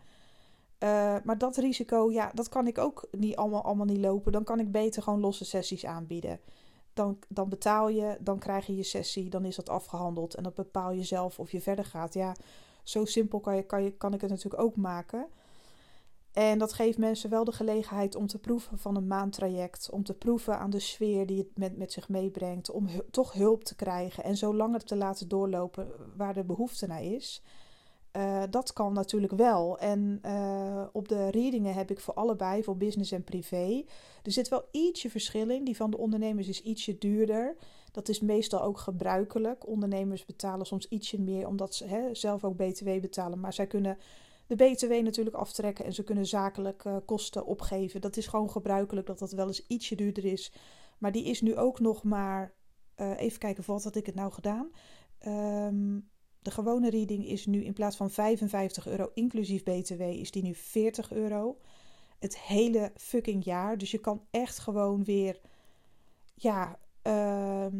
Uh, 0.83 1.15
maar 1.24 1.38
dat 1.38 1.57
risico, 1.57 2.12
ja, 2.12 2.31
dat 2.33 2.50
kan 2.50 2.67
ik 2.67 2.77
ook 2.77 3.07
niet 3.12 3.35
allemaal, 3.35 3.63
allemaal 3.63 3.85
niet 3.85 4.01
lopen. 4.01 4.31
Dan 4.31 4.43
kan 4.43 4.59
ik 4.59 4.71
beter 4.71 5.03
gewoon 5.03 5.19
losse 5.19 5.45
sessies 5.45 5.85
aanbieden 5.85 6.39
dan, 6.95 7.19
dan 7.27 7.50
betaal 7.50 7.89
je, 7.89 8.17
dan 8.19 8.39
krijg 8.39 8.65
je 8.65 8.75
je 8.75 8.83
sessie, 8.83 9.29
dan 9.29 9.45
is 9.45 9.55
dat 9.55 9.69
afgehandeld 9.69 10.33
en 10.33 10.43
dan 10.43 10.51
bepaal 10.55 10.91
je 10.91 11.03
zelf 11.03 11.39
of 11.39 11.51
je 11.51 11.62
verder 11.62 11.85
gaat. 11.85 12.13
Ja, 12.13 12.35
zo 12.83 13.05
simpel 13.05 13.39
kan, 13.39 13.55
je, 13.55 13.63
kan, 13.63 13.83
je, 13.83 13.91
kan 13.91 14.13
ik 14.13 14.21
het 14.21 14.29
natuurlijk 14.29 14.63
ook 14.63 14.75
maken. 14.75 15.27
En 16.36 16.58
dat 16.58 16.74
geeft 16.74 16.98
mensen 16.98 17.30
wel 17.30 17.44
de 17.44 17.51
gelegenheid 17.51 18.15
om 18.15 18.27
te 18.27 18.39
proeven 18.39 18.77
van 18.77 18.96
een 18.96 19.08
maandtraject, 19.08 19.89
om 19.89 20.04
te 20.04 20.13
proeven 20.13 20.60
aan 20.60 20.70
de 20.70 20.80
sfeer 20.80 21.25
die 21.25 21.38
het 21.38 21.58
met, 21.58 21.77
met 21.77 21.92
zich 21.92 22.10
meebrengt, 22.10 22.72
om 22.72 22.88
toch 23.12 23.34
hulp 23.34 23.63
te 23.63 23.75
krijgen 23.75 24.24
en 24.24 24.38
zo 24.38 24.56
langer 24.56 24.84
te 24.84 24.96
laten 24.96 25.27
doorlopen 25.27 25.88
waar 26.15 26.34
de 26.34 26.44
behoefte 26.44 26.88
naar 26.88 27.04
is. 27.04 27.42
Uh, 28.18 28.44
dat 28.50 28.74
kan 28.74 28.94
natuurlijk 28.94 29.34
wel. 29.34 29.80
En 29.80 30.20
uh, 30.25 30.84
op 30.92 31.08
de 31.08 31.30
readingen 31.30 31.74
heb 31.74 31.92
ik 31.92 32.00
voor 32.00 32.13
allebei, 32.13 32.63
voor 32.63 32.77
business 32.77 33.12
en 33.12 33.24
privé. 33.24 33.84
Er 34.24 34.32
zit 34.32 34.50
wel 34.50 34.68
ietsje 34.72 35.10
verschil 35.10 35.50
in. 35.50 35.63
Die 35.63 35.75
van 35.75 35.92
de 35.92 35.98
ondernemers 35.98 36.48
is 36.48 36.62
ietsje 36.62 36.98
duurder. 36.98 37.56
Dat 37.92 38.10
is 38.10 38.20
meestal 38.20 38.62
ook 38.62 38.77
gebruikelijk. 38.77 39.68
Ondernemers 39.68 40.25
betalen 40.25 40.65
soms 40.65 40.88
ietsje 40.88 41.22
meer 41.22 41.48
omdat 41.48 41.75
ze 41.75 41.86
hè, 41.86 42.15
zelf 42.15 42.44
ook 42.44 42.58
BTW 42.58 43.00
betalen. 43.01 43.39
Maar 43.39 43.54
zij 43.54 43.68
kunnen 43.68 43.98
de 44.47 44.55
BTW 44.55 44.91
natuurlijk 44.91 45.35
aftrekken 45.35 45.85
en 45.85 45.93
ze 45.93 46.03
kunnen 46.03 46.25
zakelijk 46.25 46.83
uh, 46.83 46.97
kosten 47.05 47.45
opgeven. 47.45 48.01
Dat 48.01 48.17
is 48.17 48.27
gewoon 48.27 48.49
gebruikelijk 48.49 49.07
dat 49.07 49.19
dat 49.19 49.31
wel 49.31 49.47
eens 49.47 49.67
ietsje 49.67 49.95
duurder 49.95 50.25
is. 50.25 50.51
Maar 50.97 51.11
die 51.11 51.25
is 51.25 51.41
nu 51.41 51.55
ook 51.57 51.79
nog 51.79 52.03
maar. 52.03 52.53
even 52.95 53.39
kijken, 53.39 53.63
wat 53.65 53.83
had 53.83 53.95
ik 53.95 54.05
het 54.05 54.15
nou 54.15 54.31
gedaan? 54.31 54.71
Um, 55.27 56.09
de 56.45 56.51
gewone 56.51 56.89
reading 56.89 57.27
is 57.27 57.45
nu 57.45 57.63
in 57.63 57.73
plaats 57.73 57.95
van 57.95 58.09
55 58.09 58.87
euro 58.87 59.11
inclusief 59.13 59.63
BTW, 59.63 60.01
is 60.01 60.31
die 60.31 60.43
nu 60.43 60.55
40 60.55 61.11
euro. 61.11 61.57
Het 62.19 62.39
hele 62.39 62.91
fucking 62.95 63.43
jaar. 63.43 63.77
Dus 63.77 63.91
je 63.91 63.97
kan 63.97 64.25
echt 64.31 64.59
gewoon 64.59 65.03
weer, 65.03 65.41
ja, 66.35 66.79
ehm, 67.01 67.75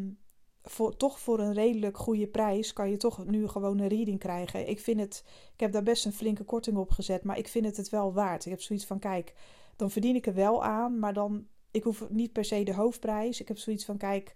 voor, 0.68 0.96
toch 0.96 1.20
voor 1.20 1.40
een 1.40 1.52
redelijk 1.52 1.98
goede 1.98 2.26
prijs 2.26 2.72
kan 2.72 2.90
je 2.90 2.96
toch 2.96 3.26
nu 3.26 3.48
gewoon 3.48 3.78
een 3.78 3.88
reading 3.88 4.18
krijgen. 4.18 4.68
Ik 4.68 4.80
vind 4.80 5.00
het, 5.00 5.24
ik 5.54 5.60
heb 5.60 5.72
daar 5.72 5.82
best 5.82 6.04
een 6.04 6.12
flinke 6.12 6.44
korting 6.44 6.76
op 6.76 6.90
gezet, 6.90 7.24
maar 7.24 7.38
ik 7.38 7.48
vind 7.48 7.64
het 7.64 7.76
het 7.76 7.88
wel 7.88 8.12
waard. 8.12 8.44
Ik 8.44 8.50
heb 8.50 8.60
zoiets 8.60 8.86
van, 8.86 8.98
kijk, 8.98 9.34
dan 9.76 9.90
verdien 9.90 10.14
ik 10.14 10.26
er 10.26 10.34
wel 10.34 10.64
aan, 10.64 10.98
maar 10.98 11.12
dan, 11.12 11.46
ik 11.70 11.82
hoef 11.82 12.04
niet 12.08 12.32
per 12.32 12.44
se 12.44 12.62
de 12.62 12.74
hoofdprijs. 12.74 13.40
Ik 13.40 13.48
heb 13.48 13.58
zoiets 13.58 13.84
van, 13.84 13.96
kijk, 13.96 14.34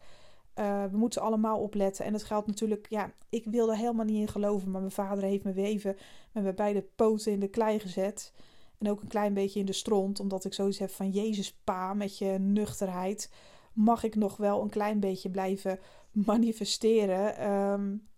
uh, 0.55 0.85
we 0.85 0.97
moeten 0.97 1.23
allemaal 1.23 1.59
opletten. 1.61 2.05
En 2.05 2.13
dat 2.13 2.23
geldt 2.23 2.47
natuurlijk, 2.47 2.87
ja, 2.89 3.13
ik 3.29 3.45
wilde 3.45 3.77
helemaal 3.77 4.05
niet 4.05 4.21
in 4.21 4.29
geloven. 4.29 4.71
Maar 4.71 4.81
mijn 4.81 4.93
vader 4.93 5.25
heeft 5.25 5.45
me 5.45 5.53
weven 5.53 5.97
met 6.33 6.43
mijn 6.43 6.55
beide 6.55 6.83
poten 6.97 7.33
in 7.33 7.41
de 7.41 7.49
klei 7.49 7.79
gezet. 7.79 8.33
En 8.79 8.91
ook 8.91 9.01
een 9.01 9.09
klein 9.09 9.35
beetje 9.35 9.61
in 9.61 9.67
de 9.67 9.73
stront. 9.73 10.21
Omdat 10.21 10.45
ik 10.45 10.55
zoiets 10.55 10.79
heb 10.79 10.91
van, 10.91 11.11
Jezus 11.11 11.55
pa, 11.65 11.95
met 11.95 12.19
je 12.19 12.37
nuchterheid. 12.39 13.31
Mag 13.73 14.05
ik 14.05 14.15
nog 14.15 14.37
wel 14.37 14.63
een 14.63 14.71
klein 14.71 15.01
beetje 15.01 15.31
blijven 15.31 15.79
manifesteren. 16.13 17.51
Um, 17.51 18.09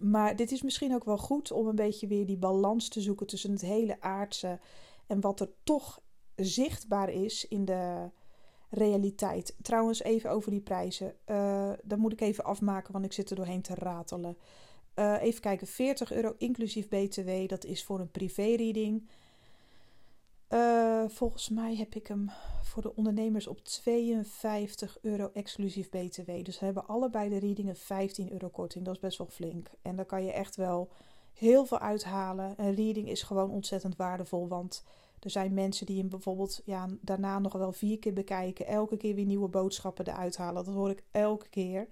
maar 0.00 0.36
dit 0.36 0.52
is 0.52 0.62
misschien 0.62 0.94
ook 0.94 1.04
wel 1.04 1.18
goed 1.18 1.52
om 1.52 1.66
een 1.66 1.74
beetje 1.74 2.06
weer 2.06 2.26
die 2.26 2.38
balans 2.38 2.88
te 2.88 3.00
zoeken 3.00 3.26
tussen 3.26 3.50
het 3.50 3.60
hele 3.60 4.00
aardse 4.00 4.58
en 5.06 5.20
wat 5.20 5.40
er 5.40 5.50
toch 5.62 6.00
zichtbaar 6.34 7.10
is 7.10 7.48
in 7.48 7.64
de, 7.64 8.10
realiteit. 8.72 9.56
Trouwens, 9.62 10.02
even 10.02 10.30
over 10.30 10.50
die 10.50 10.60
prijzen. 10.60 11.14
Uh, 11.26 11.72
moet 11.96 12.12
ik 12.12 12.20
even 12.20 12.44
afmaken, 12.44 12.92
want 12.92 13.04
ik 13.04 13.12
zit 13.12 13.30
er 13.30 13.36
doorheen 13.36 13.62
te 13.62 13.74
ratelen. 13.74 14.36
Uh, 14.94 15.22
even 15.22 15.40
kijken, 15.40 15.66
40 15.66 16.12
euro 16.12 16.34
inclusief 16.38 16.88
BTW. 16.88 17.48
Dat 17.48 17.64
is 17.64 17.84
voor 17.84 18.00
een 18.00 18.10
privé-reading. 18.10 19.08
Uh, 20.52 21.02
volgens 21.08 21.48
mij 21.48 21.76
heb 21.76 21.94
ik 21.94 22.06
hem 22.06 22.30
voor 22.62 22.82
de 22.82 22.96
ondernemers 22.96 23.46
op 23.46 23.64
52 23.64 24.98
euro 25.02 25.30
exclusief 25.32 25.90
BTW. 25.90 26.30
Dus 26.42 26.58
we 26.58 26.64
hebben 26.64 26.86
allebei 26.86 27.28
de 27.28 27.38
readingen 27.38 27.76
15 27.76 28.32
euro 28.32 28.48
korting. 28.48 28.84
Dat 28.84 28.94
is 28.94 29.00
best 29.00 29.18
wel 29.18 29.26
flink. 29.26 29.70
En 29.82 29.96
daar 29.96 30.04
kan 30.04 30.24
je 30.24 30.32
echt 30.32 30.56
wel 30.56 30.90
heel 31.32 31.64
veel 31.64 31.78
uithalen. 31.78 32.54
Een 32.56 32.74
reading 32.74 33.08
is 33.08 33.22
gewoon 33.22 33.50
ontzettend 33.50 33.96
waardevol, 33.96 34.48
want 34.48 34.84
er 35.20 35.30
zijn 35.30 35.54
mensen 35.54 35.86
die 35.86 35.98
hem 35.98 36.08
bijvoorbeeld 36.08 36.62
ja, 36.64 36.88
daarna 37.00 37.38
nog 37.38 37.52
wel 37.52 37.72
vier 37.72 37.98
keer 37.98 38.12
bekijken. 38.12 38.66
Elke 38.66 38.96
keer 38.96 39.14
weer 39.14 39.24
nieuwe 39.24 39.48
boodschappen 39.48 40.08
eruit 40.08 40.36
halen. 40.36 40.64
Dat 40.64 40.74
hoor 40.74 40.90
ik 40.90 41.02
elke 41.10 41.48
keer. 41.48 41.88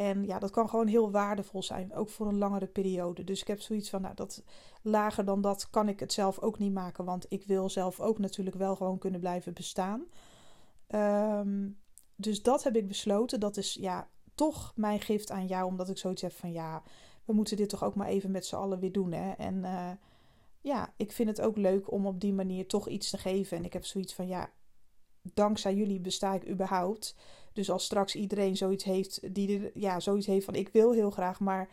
En 0.00 0.24
ja, 0.24 0.38
dat 0.38 0.50
kan 0.50 0.68
gewoon 0.68 0.86
heel 0.86 1.10
waardevol 1.10 1.62
zijn. 1.62 1.94
Ook 1.94 2.08
voor 2.08 2.26
een 2.26 2.38
langere 2.38 2.66
periode. 2.66 3.24
Dus 3.24 3.40
ik 3.40 3.46
heb 3.46 3.60
zoiets 3.60 3.90
van, 3.90 4.02
nou, 4.02 4.14
dat 4.14 4.42
lager 4.82 5.24
dan 5.24 5.40
dat 5.40 5.70
kan 5.70 5.88
ik 5.88 6.00
het 6.00 6.12
zelf 6.12 6.38
ook 6.38 6.58
niet 6.58 6.72
maken. 6.72 7.04
Want 7.04 7.26
ik 7.28 7.44
wil 7.44 7.68
zelf 7.68 8.00
ook 8.00 8.18
natuurlijk 8.18 8.56
wel 8.56 8.76
gewoon 8.76 8.98
kunnen 8.98 9.20
blijven 9.20 9.52
bestaan. 9.52 10.04
Ehm, 10.86 11.68
dus 12.16 12.42
dat 12.42 12.62
heb 12.62 12.76
ik 12.76 12.88
besloten. 12.88 13.40
Dat 13.40 13.56
is 13.56 13.74
ja, 13.74 14.08
toch 14.34 14.72
mijn 14.76 15.00
gift 15.00 15.30
aan 15.30 15.46
jou. 15.46 15.66
Omdat 15.66 15.88
ik 15.88 15.98
zoiets 15.98 16.22
heb 16.22 16.32
van, 16.32 16.52
ja, 16.52 16.82
we 17.24 17.32
moeten 17.32 17.56
dit 17.56 17.68
toch 17.68 17.84
ook 17.84 17.94
maar 17.94 18.08
even 18.08 18.30
met 18.30 18.46
z'n 18.46 18.56
allen 18.56 18.80
weer 18.80 18.92
doen. 18.92 19.12
Hè? 19.12 19.30
En 19.30 19.54
uh, 19.54 19.90
ja, 20.60 20.94
ik 20.96 21.12
vind 21.12 21.28
het 21.28 21.40
ook 21.40 21.56
leuk 21.56 21.92
om 21.92 22.06
op 22.06 22.20
die 22.20 22.32
manier 22.32 22.66
toch 22.66 22.88
iets 22.88 23.10
te 23.10 23.18
geven. 23.18 23.56
En 23.56 23.64
ik 23.64 23.72
heb 23.72 23.84
zoiets 23.84 24.14
van, 24.14 24.26
ja, 24.26 24.50
dankzij 25.22 25.74
jullie 25.74 26.00
besta 26.00 26.34
ik 26.34 26.48
überhaupt. 26.48 27.16
Dus 27.52 27.70
als 27.70 27.84
straks 27.84 28.14
iedereen 28.14 28.56
zoiets 28.56 28.84
heeft, 28.84 29.34
die 29.34 29.70
ja, 29.74 30.00
zoiets 30.00 30.26
heeft 30.26 30.44
van, 30.44 30.54
ik 30.54 30.68
wil 30.68 30.92
heel 30.92 31.10
graag, 31.10 31.40
maar 31.40 31.68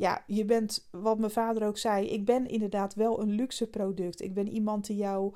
ja, 0.00 0.24
je 0.26 0.44
bent, 0.44 0.88
wat 0.90 1.18
mijn 1.18 1.30
vader 1.30 1.66
ook 1.66 1.78
zei, 1.78 2.06
ik 2.06 2.24
ben 2.24 2.46
inderdaad 2.46 2.94
wel 2.94 3.20
een 3.20 3.30
luxe 3.30 3.66
product. 3.66 4.20
Ik 4.20 4.34
ben 4.34 4.48
iemand 4.48 4.86
die 4.86 4.96
jou, 4.96 5.34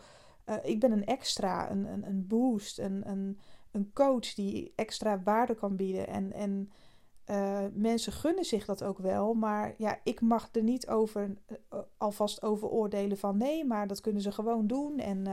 uh, 0.48 0.54
ik 0.62 0.80
ben 0.80 0.92
een 0.92 1.04
extra, 1.04 1.70
een, 1.70 1.86
een, 1.86 2.06
een 2.06 2.26
boost, 2.26 2.78
een, 2.78 3.08
een, 3.10 3.38
een 3.70 3.90
coach 3.92 4.34
die 4.34 4.72
extra 4.76 5.22
waarde 5.22 5.54
kan 5.54 5.76
bieden. 5.76 6.06
En, 6.06 6.32
en 6.32 6.70
uh, 7.30 7.64
mensen 7.72 8.12
gunnen 8.12 8.44
zich 8.44 8.64
dat 8.64 8.82
ook 8.82 8.98
wel, 8.98 9.34
maar 9.34 9.74
ja, 9.78 9.98
ik 10.04 10.20
mag 10.20 10.48
er 10.52 10.62
niet 10.62 10.88
over 10.88 11.36
uh, 11.48 11.78
alvast 11.96 12.42
over 12.42 12.68
oordelen 12.68 13.18
van 13.18 13.36
nee, 13.36 13.64
maar 13.64 13.86
dat 13.86 14.00
kunnen 14.00 14.22
ze 14.22 14.32
gewoon 14.32 14.66
doen. 14.66 14.98
En 14.98 15.26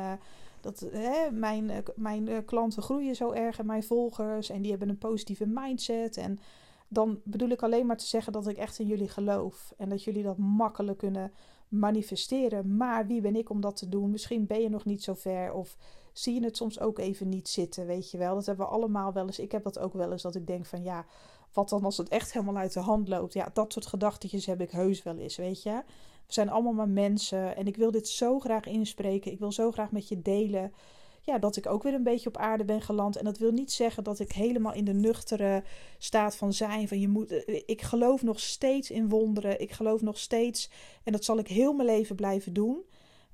dat, 0.61 0.79
hè, 0.91 1.31
mijn, 1.31 1.83
mijn 1.95 2.45
klanten 2.45 2.83
groeien 2.83 3.15
zo 3.15 3.31
erg 3.31 3.59
en 3.59 3.65
mijn 3.65 3.83
volgers 3.83 4.49
en 4.49 4.61
die 4.61 4.71
hebben 4.71 4.89
een 4.89 4.97
positieve 4.97 5.45
mindset. 5.47 6.17
En 6.17 6.39
dan 6.87 7.19
bedoel 7.23 7.49
ik 7.49 7.63
alleen 7.63 7.85
maar 7.85 7.97
te 7.97 8.07
zeggen 8.07 8.33
dat 8.33 8.47
ik 8.47 8.57
echt 8.57 8.79
in 8.79 8.87
jullie 8.87 9.09
geloof 9.09 9.73
en 9.77 9.89
dat 9.89 10.03
jullie 10.03 10.23
dat 10.23 10.37
makkelijk 10.37 10.97
kunnen 10.97 11.31
manifesteren. 11.67 12.77
Maar 12.77 13.07
wie 13.07 13.21
ben 13.21 13.35
ik 13.35 13.49
om 13.49 13.61
dat 13.61 13.77
te 13.77 13.89
doen? 13.89 14.09
Misschien 14.11 14.45
ben 14.45 14.61
je 14.61 14.69
nog 14.69 14.85
niet 14.85 15.03
zo 15.03 15.13
ver 15.13 15.53
of 15.53 15.77
zie 16.13 16.33
je 16.33 16.43
het 16.43 16.57
soms 16.57 16.79
ook 16.79 16.99
even 16.99 17.29
niet 17.29 17.49
zitten, 17.49 17.85
weet 17.85 18.11
je 18.11 18.17
wel. 18.17 18.35
Dat 18.35 18.45
hebben 18.45 18.65
we 18.65 18.71
allemaal 18.71 19.13
wel 19.13 19.25
eens. 19.25 19.39
Ik 19.39 19.51
heb 19.51 19.63
dat 19.63 19.79
ook 19.79 19.93
wel 19.93 20.11
eens 20.11 20.21
dat 20.21 20.35
ik 20.35 20.47
denk 20.47 20.65
van 20.65 20.83
ja 20.83 21.05
wat 21.53 21.69
dan 21.69 21.83
als 21.83 21.97
het 21.97 22.09
echt 22.09 22.33
helemaal 22.33 22.57
uit 22.57 22.73
de 22.73 22.79
hand 22.79 23.07
loopt? 23.07 23.33
Ja, 23.33 23.49
dat 23.53 23.73
soort 23.73 23.85
gedachtetjes 23.85 24.45
heb 24.45 24.61
ik 24.61 24.71
heus 24.71 25.03
wel 25.03 25.17
eens, 25.17 25.35
weet 25.35 25.63
je. 25.63 25.83
We 26.31 26.37
zijn 26.37 26.49
allemaal 26.49 26.73
maar 26.73 26.89
mensen 26.89 27.55
en 27.55 27.67
ik 27.67 27.75
wil 27.75 27.91
dit 27.91 28.07
zo 28.07 28.39
graag 28.39 28.65
inspreken. 28.65 29.31
Ik 29.31 29.39
wil 29.39 29.51
zo 29.51 29.71
graag 29.71 29.91
met 29.91 30.07
je 30.07 30.21
delen. 30.21 30.73
Ja, 31.21 31.37
dat 31.37 31.55
ik 31.55 31.67
ook 31.67 31.83
weer 31.83 31.93
een 31.93 32.03
beetje 32.03 32.29
op 32.29 32.37
aarde 32.37 32.65
ben 32.65 32.81
geland. 32.81 33.15
En 33.15 33.25
dat 33.25 33.37
wil 33.37 33.51
niet 33.51 33.71
zeggen 33.71 34.03
dat 34.03 34.19
ik 34.19 34.31
helemaal 34.31 34.73
in 34.73 34.85
de 34.85 34.93
nuchtere 34.93 35.63
staat 35.97 36.35
van 36.35 36.53
zijn. 36.53 36.87
Van 36.87 36.99
je 36.99 37.07
moet, 37.07 37.31
eh, 37.31 37.61
ik 37.65 37.81
geloof 37.81 38.21
nog 38.21 38.39
steeds 38.39 38.91
in 38.91 39.09
wonderen. 39.09 39.61
Ik 39.61 39.71
geloof 39.71 40.01
nog 40.01 40.17
steeds. 40.17 40.69
En 41.03 41.11
dat 41.11 41.25
zal 41.25 41.37
ik 41.37 41.47
heel 41.47 41.73
mijn 41.73 41.87
leven 41.87 42.15
blijven 42.15 42.53
doen. 42.53 42.83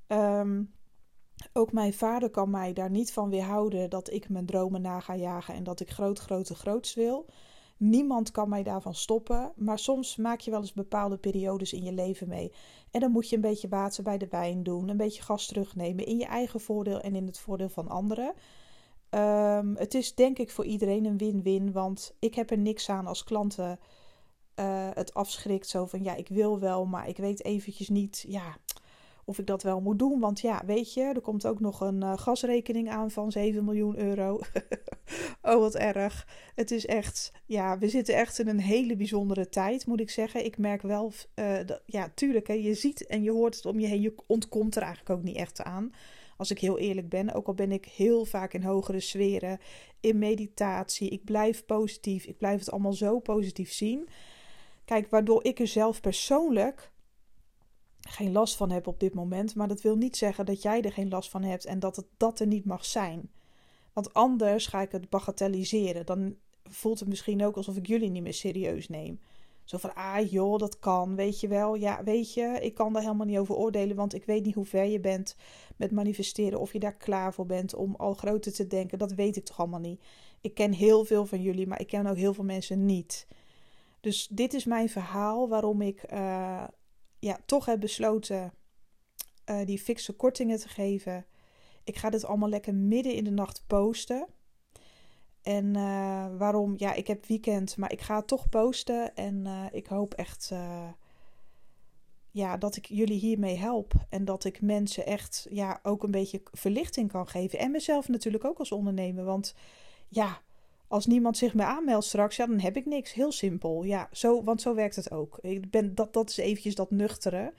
Ehm, 0.06 0.62
ook 1.52 1.72
mijn 1.72 1.92
vader 1.92 2.30
kan 2.30 2.50
mij 2.50 2.72
daar 2.72 2.90
niet 2.90 3.12
van 3.12 3.30
weerhouden 3.30 3.90
dat 3.90 4.12
ik 4.12 4.28
mijn 4.28 4.46
dromen 4.46 4.82
na 4.82 5.00
ga 5.00 5.16
jagen 5.16 5.54
en 5.54 5.64
dat 5.64 5.80
ik 5.80 5.90
groot, 5.90 6.18
grote, 6.18 6.54
groots 6.54 6.94
wil. 6.94 7.26
Niemand 7.78 8.30
kan 8.30 8.48
mij 8.48 8.62
daarvan 8.62 8.94
stoppen. 8.94 9.52
Maar 9.56 9.78
soms 9.78 10.16
maak 10.16 10.40
je 10.40 10.50
wel 10.50 10.60
eens 10.60 10.72
bepaalde 10.72 11.16
periodes 11.16 11.72
in 11.72 11.84
je 11.84 11.92
leven 11.92 12.28
mee. 12.28 12.52
En 12.90 13.00
dan 13.00 13.10
moet 13.10 13.28
je 13.28 13.36
een 13.36 13.42
beetje 13.42 13.68
water 13.68 14.02
bij 14.02 14.18
de 14.18 14.28
wijn 14.30 14.62
doen. 14.62 14.88
Een 14.88 14.96
beetje 14.96 15.22
gas 15.22 15.46
terugnemen 15.46 16.06
in 16.06 16.18
je 16.18 16.26
eigen 16.26 16.60
voordeel 16.60 17.00
en 17.00 17.14
in 17.14 17.26
het 17.26 17.38
voordeel 17.38 17.68
van 17.68 17.88
anderen. 17.88 18.34
Ehm, 19.10 19.74
het 19.74 19.94
is 19.94 20.14
denk 20.14 20.38
ik 20.38 20.50
voor 20.50 20.64
iedereen 20.64 21.04
een 21.04 21.18
win-win, 21.18 21.72
want 21.72 22.14
ik 22.18 22.34
heb 22.34 22.50
er 22.50 22.58
niks 22.58 22.90
aan 22.90 23.06
als 23.06 23.24
klanten 23.24 23.78
uh, 24.60 24.88
het 24.92 25.14
afschrikt. 25.14 25.68
Zo 25.68 25.86
van 25.86 26.02
ja, 26.02 26.14
ik 26.14 26.28
wil 26.28 26.58
wel, 26.58 26.86
maar 26.86 27.08
ik 27.08 27.16
weet 27.16 27.44
eventjes 27.44 27.88
niet 27.88 28.24
ja, 28.28 28.56
of 29.28 29.38
ik 29.38 29.46
dat 29.46 29.62
wel 29.62 29.80
moet 29.80 29.98
doen. 29.98 30.20
Want 30.20 30.40
ja, 30.40 30.62
weet 30.66 30.94
je, 30.94 31.00
er 31.00 31.20
komt 31.20 31.46
ook 31.46 31.60
nog 31.60 31.80
een 31.80 32.02
uh, 32.02 32.18
gasrekening 32.18 32.90
aan 32.90 33.10
van 33.10 33.32
7 33.32 33.64
miljoen 33.64 33.98
euro. 33.98 34.40
oh, 35.42 35.58
wat 35.58 35.76
erg. 35.76 36.26
Het 36.54 36.70
is 36.70 36.86
echt, 36.86 37.32
ja, 37.46 37.78
we 37.78 37.88
zitten 37.88 38.14
echt 38.14 38.38
in 38.38 38.48
een 38.48 38.60
hele 38.60 38.96
bijzondere 38.96 39.48
tijd, 39.48 39.86
moet 39.86 40.00
ik 40.00 40.10
zeggen. 40.10 40.44
Ik 40.44 40.58
merk 40.58 40.82
wel, 40.82 41.12
uh, 41.34 41.56
dat, 41.66 41.82
ja, 41.86 42.12
tuurlijk, 42.14 42.46
hè, 42.46 42.52
je 42.52 42.74
ziet 42.74 43.06
en 43.06 43.22
je 43.22 43.30
hoort 43.30 43.56
het 43.56 43.66
om 43.66 43.80
je 43.80 43.86
heen. 43.86 44.00
Je 44.00 44.14
ontkomt 44.26 44.76
er 44.76 44.82
eigenlijk 44.82 45.18
ook 45.18 45.24
niet 45.24 45.36
echt 45.36 45.62
aan. 45.62 45.92
Als 46.36 46.50
ik 46.50 46.58
heel 46.58 46.78
eerlijk 46.78 47.08
ben, 47.08 47.34
ook 47.34 47.46
al 47.46 47.54
ben 47.54 47.72
ik 47.72 47.84
heel 47.84 48.24
vaak 48.24 48.52
in 48.52 48.62
hogere 48.62 49.00
sferen, 49.00 49.58
in 50.00 50.18
meditatie. 50.18 51.08
Ik 51.10 51.24
blijf 51.24 51.66
positief. 51.66 52.24
Ik 52.24 52.38
blijf 52.38 52.58
het 52.58 52.70
allemaal 52.70 52.92
zo 52.92 53.18
positief 53.18 53.72
zien. 53.72 54.08
Kijk, 54.84 55.10
waardoor 55.10 55.44
ik 55.44 55.58
er 55.58 55.66
zelf 55.66 56.00
persoonlijk 56.00 56.90
geen 58.10 58.32
last 58.32 58.56
van 58.56 58.70
heb 58.70 58.86
op 58.86 59.00
dit 59.00 59.14
moment. 59.14 59.54
Maar 59.54 59.68
dat 59.68 59.80
wil 59.80 59.96
niet 59.96 60.16
zeggen 60.16 60.46
dat 60.46 60.62
jij 60.62 60.82
er 60.82 60.92
geen 60.92 61.08
last 61.08 61.30
van 61.30 61.42
hebt 61.42 61.64
en 61.64 61.78
dat 61.78 61.96
het 61.96 62.06
dat 62.16 62.40
er 62.40 62.46
niet 62.46 62.64
mag 62.64 62.84
zijn. 62.84 63.30
Want 63.92 64.14
anders 64.14 64.66
ga 64.66 64.80
ik 64.80 64.92
het 64.92 65.10
bagatelliseren. 65.10 66.06
Dan 66.06 66.36
voelt 66.62 66.98
het 66.98 67.08
misschien 67.08 67.44
ook 67.44 67.56
alsof 67.56 67.76
ik 67.76 67.86
jullie 67.86 68.10
niet 68.10 68.22
meer 68.22 68.34
serieus 68.34 68.88
neem. 68.88 69.20
Zo 69.64 69.76
van, 69.76 69.94
ah 69.94 70.30
joh, 70.30 70.58
dat 70.58 70.78
kan, 70.78 71.16
weet 71.16 71.40
je 71.40 71.48
wel. 71.48 71.74
Ja, 71.74 72.04
weet 72.04 72.34
je, 72.34 72.58
ik 72.60 72.74
kan 72.74 72.92
daar 72.92 73.02
helemaal 73.02 73.26
niet 73.26 73.38
over 73.38 73.54
oordelen, 73.54 73.96
want 73.96 74.14
ik 74.14 74.24
weet 74.24 74.44
niet 74.44 74.54
hoe 74.54 74.64
ver 74.64 74.84
je 74.84 75.00
bent 75.00 75.36
met 75.76 75.90
manifesteren. 75.90 76.60
Of 76.60 76.72
je 76.72 76.78
daar 76.78 76.96
klaar 76.96 77.34
voor 77.34 77.46
bent 77.46 77.74
om 77.74 77.94
al 77.96 78.14
groter 78.14 78.52
te 78.52 78.66
denken, 78.66 78.98
dat 78.98 79.12
weet 79.12 79.36
ik 79.36 79.44
toch 79.44 79.58
allemaal 79.58 79.80
niet. 79.80 80.02
Ik 80.40 80.54
ken 80.54 80.72
heel 80.72 81.04
veel 81.04 81.26
van 81.26 81.42
jullie, 81.42 81.66
maar 81.66 81.80
ik 81.80 81.86
ken 81.86 82.06
ook 82.06 82.16
heel 82.16 82.34
veel 82.34 82.44
mensen 82.44 82.86
niet. 82.86 83.26
Dus 84.00 84.28
dit 84.30 84.54
is 84.54 84.64
mijn 84.64 84.88
verhaal 84.88 85.48
waarom 85.48 85.82
ik 85.82 86.12
uh, 86.12 86.64
ja, 87.18 87.38
toch 87.46 87.64
heb 87.64 87.80
besloten 87.80 88.52
uh, 89.46 89.66
die 89.66 89.78
fikse 89.78 90.12
kortingen 90.12 90.58
te 90.58 90.68
geven. 90.68 91.26
Ik 91.84 91.96
ga 91.96 92.10
dit 92.10 92.24
allemaal 92.24 92.48
lekker 92.48 92.74
midden 92.74 93.14
in 93.14 93.24
de 93.24 93.30
nacht 93.30 93.64
posten. 93.66 94.26
En 95.42 95.74
uh, 95.74 96.26
waarom? 96.36 96.74
Ja, 96.76 96.92
ik 96.92 97.06
heb 97.06 97.26
weekend, 97.26 97.76
maar 97.76 97.92
ik 97.92 98.00
ga 98.00 98.22
toch 98.22 98.48
posten. 98.48 99.14
En 99.14 99.44
uh, 99.46 99.64
ik 99.70 99.86
hoop 99.86 100.14
echt 100.14 100.52
ja, 102.30 102.56
dat 102.56 102.76
ik 102.76 102.86
jullie 102.86 103.18
hiermee 103.18 103.56
help. 103.56 103.92
En 104.08 104.24
dat 104.24 104.44
ik 104.44 104.60
mensen 104.60 105.06
echt 105.06 105.46
ja, 105.50 105.80
ook 105.82 106.02
een 106.02 106.10
beetje 106.10 106.42
verlichting 106.52 107.10
kan 107.10 107.28
geven. 107.28 107.58
En 107.58 107.70
mezelf 107.70 108.08
natuurlijk 108.08 108.44
ook 108.44 108.58
als 108.58 108.72
ondernemer. 108.72 109.24
Want 109.24 109.54
ja, 110.08 110.42
als 110.88 111.06
niemand 111.06 111.36
zich 111.36 111.54
meer 111.54 111.66
aanmeldt 111.66 112.06
straks, 112.06 112.36
ja, 112.36 112.46
dan 112.46 112.60
heb 112.60 112.76
ik 112.76 112.86
niks. 112.86 113.12
Heel 113.12 113.32
simpel. 113.32 113.82
Ja, 113.82 114.08
zo, 114.12 114.44
want 114.44 114.60
zo 114.60 114.74
werkt 114.74 114.96
het 114.96 115.10
ook. 115.10 115.38
Ik 115.40 115.70
ben, 115.70 115.94
dat, 115.94 116.12
dat 116.12 116.30
is 116.30 116.36
eventjes 116.36 116.74
dat 116.74 116.90
nuchtere. 116.90 117.52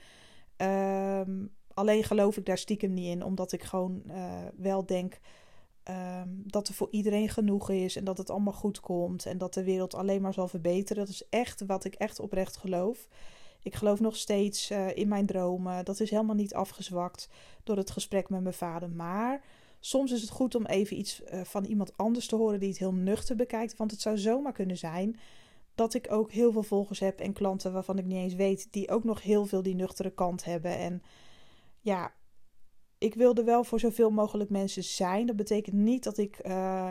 Um, 0.58 1.52
alleen 1.74 2.04
geloof 2.04 2.38
ik 2.38 2.46
daar 2.46 2.58
stiekem 2.58 2.94
niet 2.94 3.08
in, 3.08 3.24
omdat 3.24 3.52
ik 3.52 3.64
gewoon 3.64 4.04
wel 4.56 4.86
denk 4.86 5.20
um, 5.90 6.44
dat 6.46 6.68
er 6.68 6.74
voor 6.74 6.88
iedereen 6.92 7.30
genoeg 7.30 7.70
is 7.70 7.96
en 7.96 8.04
dat 8.04 8.18
het 8.18 8.30
allemaal 8.30 8.54
goed 8.54 8.80
komt 8.80 9.26
en 9.26 9.38
dat 9.38 9.54
de 9.54 9.64
wereld 9.64 9.94
alleen 9.96 10.22
maar 10.22 10.34
zal 10.34 10.48
verbeteren. 10.48 11.06
Dat 11.06 11.14
is 11.14 11.30
echt 11.30 11.66
wat 11.66 11.86
ik 11.86 11.96
echt 11.96 12.20
oprecht 12.20 12.58
geloof. 12.58 13.08
Ik 13.62 13.76
geloof 13.76 14.00
nog 14.00 14.16
steeds 14.16 14.72
uh, 14.72 14.98
in 14.98 15.08
mijn 15.08 15.26
dromen. 15.26 15.86
Dat 15.86 16.00
is 16.00 16.10
helemaal 16.10 16.36
niet 16.36 16.54
afgezwakt 16.54 17.30
door 17.64 17.78
het 17.78 17.92
gesprek 17.92 18.30
met 18.30 18.42
mijn 18.42 18.54
vader. 18.54 18.90
Maar 18.90 19.44
soms 19.80 20.12
is 20.12 20.22
het 20.22 20.30
goed 20.30 20.56
om 20.56 20.66
even 20.66 20.98
iets 20.98 21.22
uh, 21.22 21.42
van 21.44 21.66
iemand 21.66 21.98
anders 21.98 22.28
te 22.28 22.36
horen 22.36 22.60
die 22.60 22.70
het 22.70 22.78
heel 22.78 22.94
nuchter 22.94 23.36
bekijkt. 23.36 23.78
Want 23.78 23.92
het 23.92 24.02
zou 24.02 24.18
zomaar 24.18 24.54
kunnen 24.54 24.78
zijn 24.78 25.20
dat 25.76 25.94
ik 25.94 26.12
ook 26.12 26.32
heel 26.32 26.52
veel 26.52 26.64
volgers 26.64 27.00
heb 27.00 27.20
en 27.20 27.34
klanten 27.34 27.74
waarvan 27.74 27.98
ik 27.98 28.06
niet 28.06 28.18
eens 28.18 28.34
weet, 28.34 28.68
die 28.72 28.90
ook 28.90 29.04
nog 29.04 29.22
heel 29.22 29.46
veel 29.46 29.62
die 29.62 29.76
nuchtere 29.76 30.12
kant 30.12 30.44
hebben. 30.44 30.78
En 30.78 31.02
ja, 31.80 32.14
ik 32.98 33.14
wilde 33.14 33.44
wel 33.44 33.64
voor 33.64 33.80
zoveel 33.80 34.10
mogelijk 34.10 34.50
mensen 34.50 34.84
zijn. 34.84 35.26
Dat 35.26 35.36
betekent 35.36 35.76
niet 35.76 36.04
dat 36.04 36.18
ik 36.18 36.40
uh, 36.46 36.90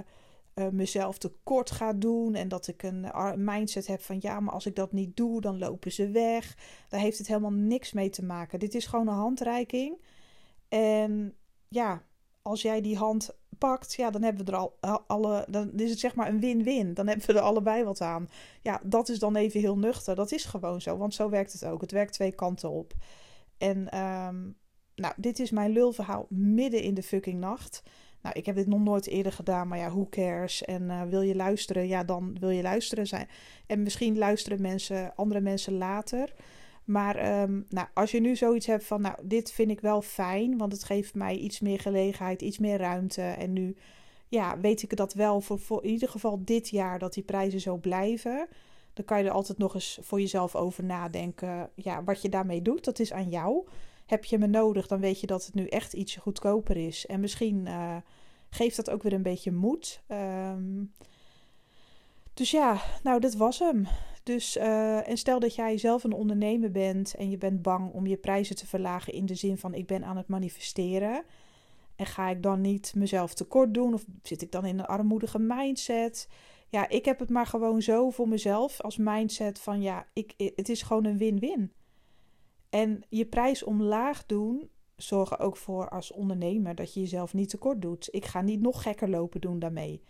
uh, 0.55 0.69
mezelf 0.69 1.19
tekort 1.19 1.71
ga 1.71 1.93
doen 1.93 2.35
en 2.35 2.49
dat 2.49 2.67
ik 2.67 2.83
een 2.83 3.11
mindset 3.45 3.87
heb 3.87 4.01
van 4.01 4.17
ja, 4.21 4.41
maar 4.41 4.55
als 4.55 4.67
ik 4.67 4.77
dat 4.77 4.93
niet 4.93 5.17
doe, 5.17 5.41
dan 5.41 5.59
lopen 5.59 5.93
ze 5.93 6.11
weg. 6.11 6.57
Daar 6.89 7.01
heeft 7.01 7.19
het 7.19 7.27
helemaal 7.27 7.51
niks 7.51 7.93
mee 7.93 8.11
te 8.11 8.25
maken. 8.25 8.59
Dit 8.59 8.75
is 8.75 8.87
gewoon 8.87 9.09
een 9.09 9.15
handreiking. 9.15 10.01
En 10.69 11.35
ja, 11.69 12.03
als 12.49 12.63
jij 12.63 12.81
die 12.81 12.97
hand 12.97 13.31
pakt, 13.59 13.95
ja, 13.95 14.11
dan 14.11 14.23
hebben 14.23 14.45
we 14.45 14.53
er 14.53 14.59
al 14.59 14.77
alle. 15.07 15.47
Dan 15.51 15.73
is 15.73 15.91
het 15.91 15.99
zeg 15.99 16.15
maar 16.15 16.29
een 16.29 16.41
win-win. 16.41 16.95
Dan 16.95 17.07
hebben 17.07 17.27
we 17.27 17.33
er 17.33 17.41
allebei 17.41 17.85
wat 17.85 18.01
aan. 18.01 18.29
Ja, 18.63 18.81
dat 18.83 19.09
is 19.09 19.19
dan 19.19 19.37
even 19.37 19.61
heel 19.61 19.79
nuchter. 19.79 20.15
Dat 20.15 20.33
is 20.33 20.45
gewoon 20.45 20.81
zo, 20.81 20.97
want 20.97 21.15
zo 21.15 21.29
werkt 21.29 21.53
het 21.53 21.65
ook. 21.65 21.81
Het 21.81 21.93
werkt 21.93 22.13
twee 22.13 22.33
kanten 22.33 22.71
op. 22.71 22.93
En 23.59 23.99
um, 23.99 24.57
nou, 24.95 25.15
dit 25.17 25.39
is 25.39 25.51
mijn 25.51 25.71
lulverhaal 25.71 26.27
midden 26.29 26.83
in 26.83 26.95
de 26.95 27.03
fucking 27.03 27.41
nacht. 27.41 27.83
Nou, 28.23 28.35
ik 28.39 28.47
heb 28.47 28.55
dit 28.55 28.67
nog 28.67 28.81
nooit 28.81 29.07
eerder 29.07 29.33
gedaan, 29.33 29.69
maar 29.69 29.79
ja, 29.79 29.91
who 29.91 30.07
cares? 30.11 30.65
En 30.65 30.83
uh, 30.83 31.03
wil 31.03 31.21
je 31.21 31.35
luisteren, 31.35 31.89
ja, 31.89 32.05
dan 32.05 32.37
wil 32.41 32.51
je 32.51 32.63
luisteren 32.63 33.07
zijn. 33.07 33.29
En 33.67 33.83
misschien 33.83 34.19
luisteren 34.19 34.63
mensen, 34.63 35.15
andere 35.15 35.41
mensen 35.41 35.73
later. 35.73 36.35
Maar 36.89 37.43
um, 37.43 37.67
nou, 37.69 37.89
als 37.95 38.11
je 38.11 38.21
nu 38.21 38.37
zoiets 38.37 38.67
hebt 38.67 38.85
van, 38.85 39.01
nou, 39.01 39.17
dit 39.23 39.53
vind 39.53 39.71
ik 39.71 39.81
wel 39.81 40.03
fijn, 40.03 40.59
want 40.59 40.73
het 40.73 40.85
geeft 40.85 41.15
mij 41.15 41.37
iets 41.37 41.61
meer 41.61 41.81
gelegenheid, 41.81 42.43
iets 42.43 42.59
meer 42.59 42.79
ruimte. 42.79 43.23
En 43.23 43.53
nu, 43.53 43.77
ja, 44.29 44.59
weet 44.59 44.83
ik 44.83 44.97
dat 44.97 45.15
wel 45.15 45.41
voor, 45.41 45.85
in 45.85 45.91
ieder 45.91 46.09
geval 46.09 46.45
dit 46.45 46.69
jaar 46.69 46.99
dat 46.99 47.15
die 47.15 47.23
prijzen 47.23 47.61
zo 47.61 47.77
blijven. 47.77 48.49
Dan 48.93 49.05
kan 49.05 49.19
je 49.19 49.25
er 49.25 49.31
altijd 49.31 49.59
nog 49.59 49.75
eens 49.75 49.99
voor 50.03 50.21
jezelf 50.21 50.57
over 50.57 50.85
nadenken. 50.85 51.71
Ja, 51.75 52.05
wat 52.05 52.23
je 52.23 52.29
daarmee 52.29 52.63
doet, 52.63 52.85
dat 52.85 52.99
is 52.99 53.13
aan 53.13 53.29
jou 53.29 53.67
heb 54.09 54.25
je 54.25 54.39
me 54.39 54.47
nodig, 54.47 54.87
dan 54.87 55.01
weet 55.01 55.21
je 55.21 55.27
dat 55.27 55.47
het 55.47 55.55
nu 55.55 55.67
echt 55.67 55.93
ietsje 55.93 56.21
goedkoper 56.21 56.77
is. 56.77 57.07
En 57.07 57.21
misschien 57.21 57.67
uh, 57.67 57.97
geeft 58.51 58.77
dat 58.77 58.91
ook 58.91 59.03
weer 59.03 59.13
een 59.13 59.23
beetje 59.23 59.53
moed. 59.53 60.03
Um, 60.09 60.93
dus 62.35 62.51
ja, 62.51 62.81
nou, 63.03 63.21
dat 63.21 63.35
was 63.35 63.59
hem. 63.59 63.87
Dus, 64.29 64.57
uh, 64.57 65.09
en 65.09 65.17
stel 65.17 65.41
dat 65.41 65.55
jij 65.55 65.79
zelf 65.79 66.05
een 66.05 66.13
ondernemer 66.13 66.71
bent 66.71 67.15
en 67.15 67.31
je 67.31 67.39
bent 67.39 67.63
bang 67.63 67.93
om 67.93 68.07
je 68.07 68.17
prijzen 68.17 68.57
te 68.57 68.67
verlagen 68.67 69.13
in 69.13 69.27
de 69.27 69.35
zin 69.35 69.59
van 69.59 69.75
ik 69.75 69.87
ben 69.87 70.05
aan 70.05 70.17
het 70.17 70.29
manifesteren. 70.29 71.25
En 71.97 72.07
ga 72.07 72.29
ik 72.29 72.43
dan 72.43 72.61
niet 72.61 72.93
mezelf 72.97 73.35
tekort 73.35 73.75
doen 73.75 73.95
of 73.95 74.05
zit 74.23 74.43
ik 74.43 74.53
dan 74.53 74.65
in 74.65 74.79
een 74.79 74.87
armoedige 74.87 75.39
mindset? 75.39 76.29
Ja, 76.69 76.89
ik 76.89 77.05
heb 77.05 77.19
het 77.19 77.31
maar 77.31 77.47
gewoon 77.47 77.83
zo 77.83 78.11
voor 78.11 78.29
mezelf 78.29 78.81
als 78.81 78.97
mindset 78.97 79.59
van 79.59 79.83
ja, 79.83 80.07
ik, 80.13 80.35
het 80.37 80.69
is 80.69 80.83
gewoon 80.83 81.05
een 81.05 81.19
win-win. 81.19 81.73
En 82.71 83.03
je 83.09 83.27
prijs 83.27 83.63
omlaag 83.63 84.27
doen 84.27 84.71
zorgen 84.97 85.39
ook 85.39 85.57
voor 85.57 85.89
als 85.89 86.13
ondernemer 86.13 86.75
dat 86.75 86.95
je 86.95 87.01
jezelf 87.01 87.35
niet 87.35 87.49
tekort 87.49 87.83
doet. 87.83 88.09
Ik 88.11 88.25
ga 88.25 88.41
niet 88.41 88.61
nog 88.61 88.83
gekker 88.83 89.09
lopen 89.09 89.41
doen 89.41 89.59
daarmee. 89.59 90.03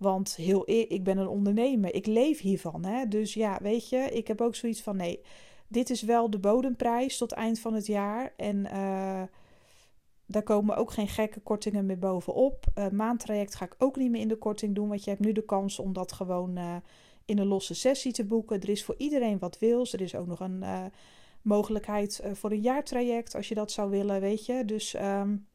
Want 0.00 0.36
heel 0.36 0.62
ik 0.66 1.04
ben 1.04 1.18
een 1.18 1.28
ondernemer, 1.28 1.94
ik 1.94 2.06
leef 2.06 2.40
hiervan. 2.40 2.84
Hè? 2.84 3.08
Dus 3.08 3.34
ja, 3.34 3.58
weet 3.62 3.88
je, 3.88 3.96
ik 3.96 4.28
heb 4.28 4.40
ook 4.40 4.54
zoiets 4.54 4.82
van 4.82 4.96
nee, 4.96 5.20
dit 5.68 5.90
is 5.90 6.02
wel 6.02 6.30
de 6.30 6.38
bodemprijs 6.38 7.18
tot 7.18 7.32
eind 7.32 7.60
van 7.60 7.74
het 7.74 7.86
jaar. 7.86 8.32
En 8.36 8.56
uh, 8.56 9.22
daar 10.26 10.42
komen 10.42 10.76
ook 10.76 10.92
geen 10.92 11.08
gekke 11.08 11.40
kortingen 11.40 11.86
meer 11.86 11.98
bovenop. 11.98 12.66
Uh, 12.78 12.88
maandtraject 12.88 13.54
ga 13.54 13.64
ik 13.64 13.74
ook 13.78 13.96
niet 13.96 14.10
meer 14.10 14.20
in 14.20 14.28
de 14.28 14.36
korting 14.36 14.74
doen, 14.74 14.88
want 14.88 15.04
je 15.04 15.10
hebt 15.10 15.22
nu 15.22 15.32
de 15.32 15.44
kans 15.44 15.78
om 15.78 15.92
dat 15.92 16.12
gewoon 16.12 16.58
uh, 16.58 16.76
in 17.24 17.38
een 17.38 17.46
losse 17.46 17.74
sessie 17.74 18.12
te 18.12 18.24
boeken. 18.24 18.60
Er 18.60 18.68
is 18.68 18.84
voor 18.84 18.94
iedereen 18.98 19.38
wat 19.38 19.58
wils. 19.58 19.92
Er 19.92 20.00
is 20.00 20.14
ook 20.14 20.26
nog 20.26 20.40
een 20.40 20.64
mogelijkheid 21.42 22.20
uh, 22.24 22.34
voor 22.34 22.50
een 22.50 22.60
jaartraject 22.60 23.34
als 23.34 23.48
je 23.48 23.54
dat 23.54 23.72
zou 23.72 23.90
willen, 23.90 24.20
weet 24.20 24.46
je. 24.46 24.64
Dus 24.64 24.94
um, 24.94 25.46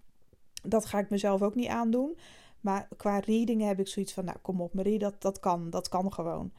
dat 0.63 0.85
ga 0.85 0.99
ik 0.99 1.09
mezelf 1.09 1.41
ook 1.41 1.55
niet 1.55 1.67
aandoen. 1.67 2.17
Maar 2.65 2.87
qua 2.97 3.19
readingen 3.19 3.67
heb 3.67 3.79
ik 3.79 3.87
zoiets 3.87 4.13
van, 4.13 4.25
nou 4.25 4.37
kom 4.41 4.61
op 4.61 4.73
Marie, 4.73 4.99
dat, 4.99 5.21
dat 5.21 5.39
kan, 5.39 5.69
dat 5.69 5.89
kan 5.89 6.13
gewoon. 6.13 6.51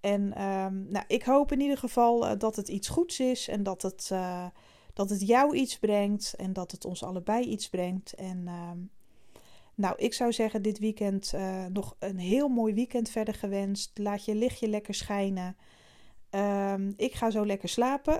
En 0.00 0.42
um, 0.42 0.86
nou, 0.88 1.04
ik 1.08 1.22
hoop 1.22 1.52
in 1.52 1.60
ieder 1.60 1.78
geval 1.78 2.26
uh, 2.26 2.32
dat 2.38 2.56
het 2.56 2.68
iets 2.68 2.88
goeds 2.88 3.20
is 3.20 3.48
en 3.48 3.62
dat 3.62 3.82
het, 3.82 4.10
uh, 4.12 4.46
dat 4.92 5.10
het 5.10 5.26
jou 5.26 5.56
iets 5.56 5.78
brengt 5.78 6.34
en 6.34 6.52
dat 6.52 6.70
het 6.70 6.84
ons 6.84 7.02
allebei 7.02 7.44
iets 7.44 7.68
brengt. 7.68 8.12
En 8.14 8.48
um, 8.48 8.90
nou, 9.74 9.94
ik 9.96 10.14
zou 10.14 10.32
zeggen 10.32 10.62
dit 10.62 10.78
weekend 10.78 11.34
nog 11.68 11.96
een 11.98 12.18
heel 12.18 12.48
mooi 12.48 12.74
weekend 12.74 13.10
verder 13.10 13.34
gewenst. 13.34 13.98
Laat 13.98 14.24
je 14.24 14.34
lichtje 14.34 14.68
lekker 14.68 14.94
schijnen. 14.94 15.56
Um, 16.30 16.94
ik 16.96 17.14
ga 17.14 17.30
zo 17.30 17.46
lekker 17.46 17.68
slapen. 17.68 18.18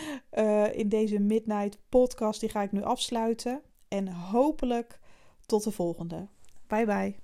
in 0.80 0.88
deze 0.88 1.18
Midnight 1.18 1.78
podcast 1.88 2.40
die 2.40 2.48
ga 2.48 2.62
ik 2.62 2.72
nu 2.72 2.82
afsluiten. 2.82 3.62
En 3.88 4.08
hopelijk 4.08 5.00
tot 5.46 5.64
de 5.64 5.70
volgende. 5.70 6.28
Bye 6.70 6.86
bye. 6.86 7.20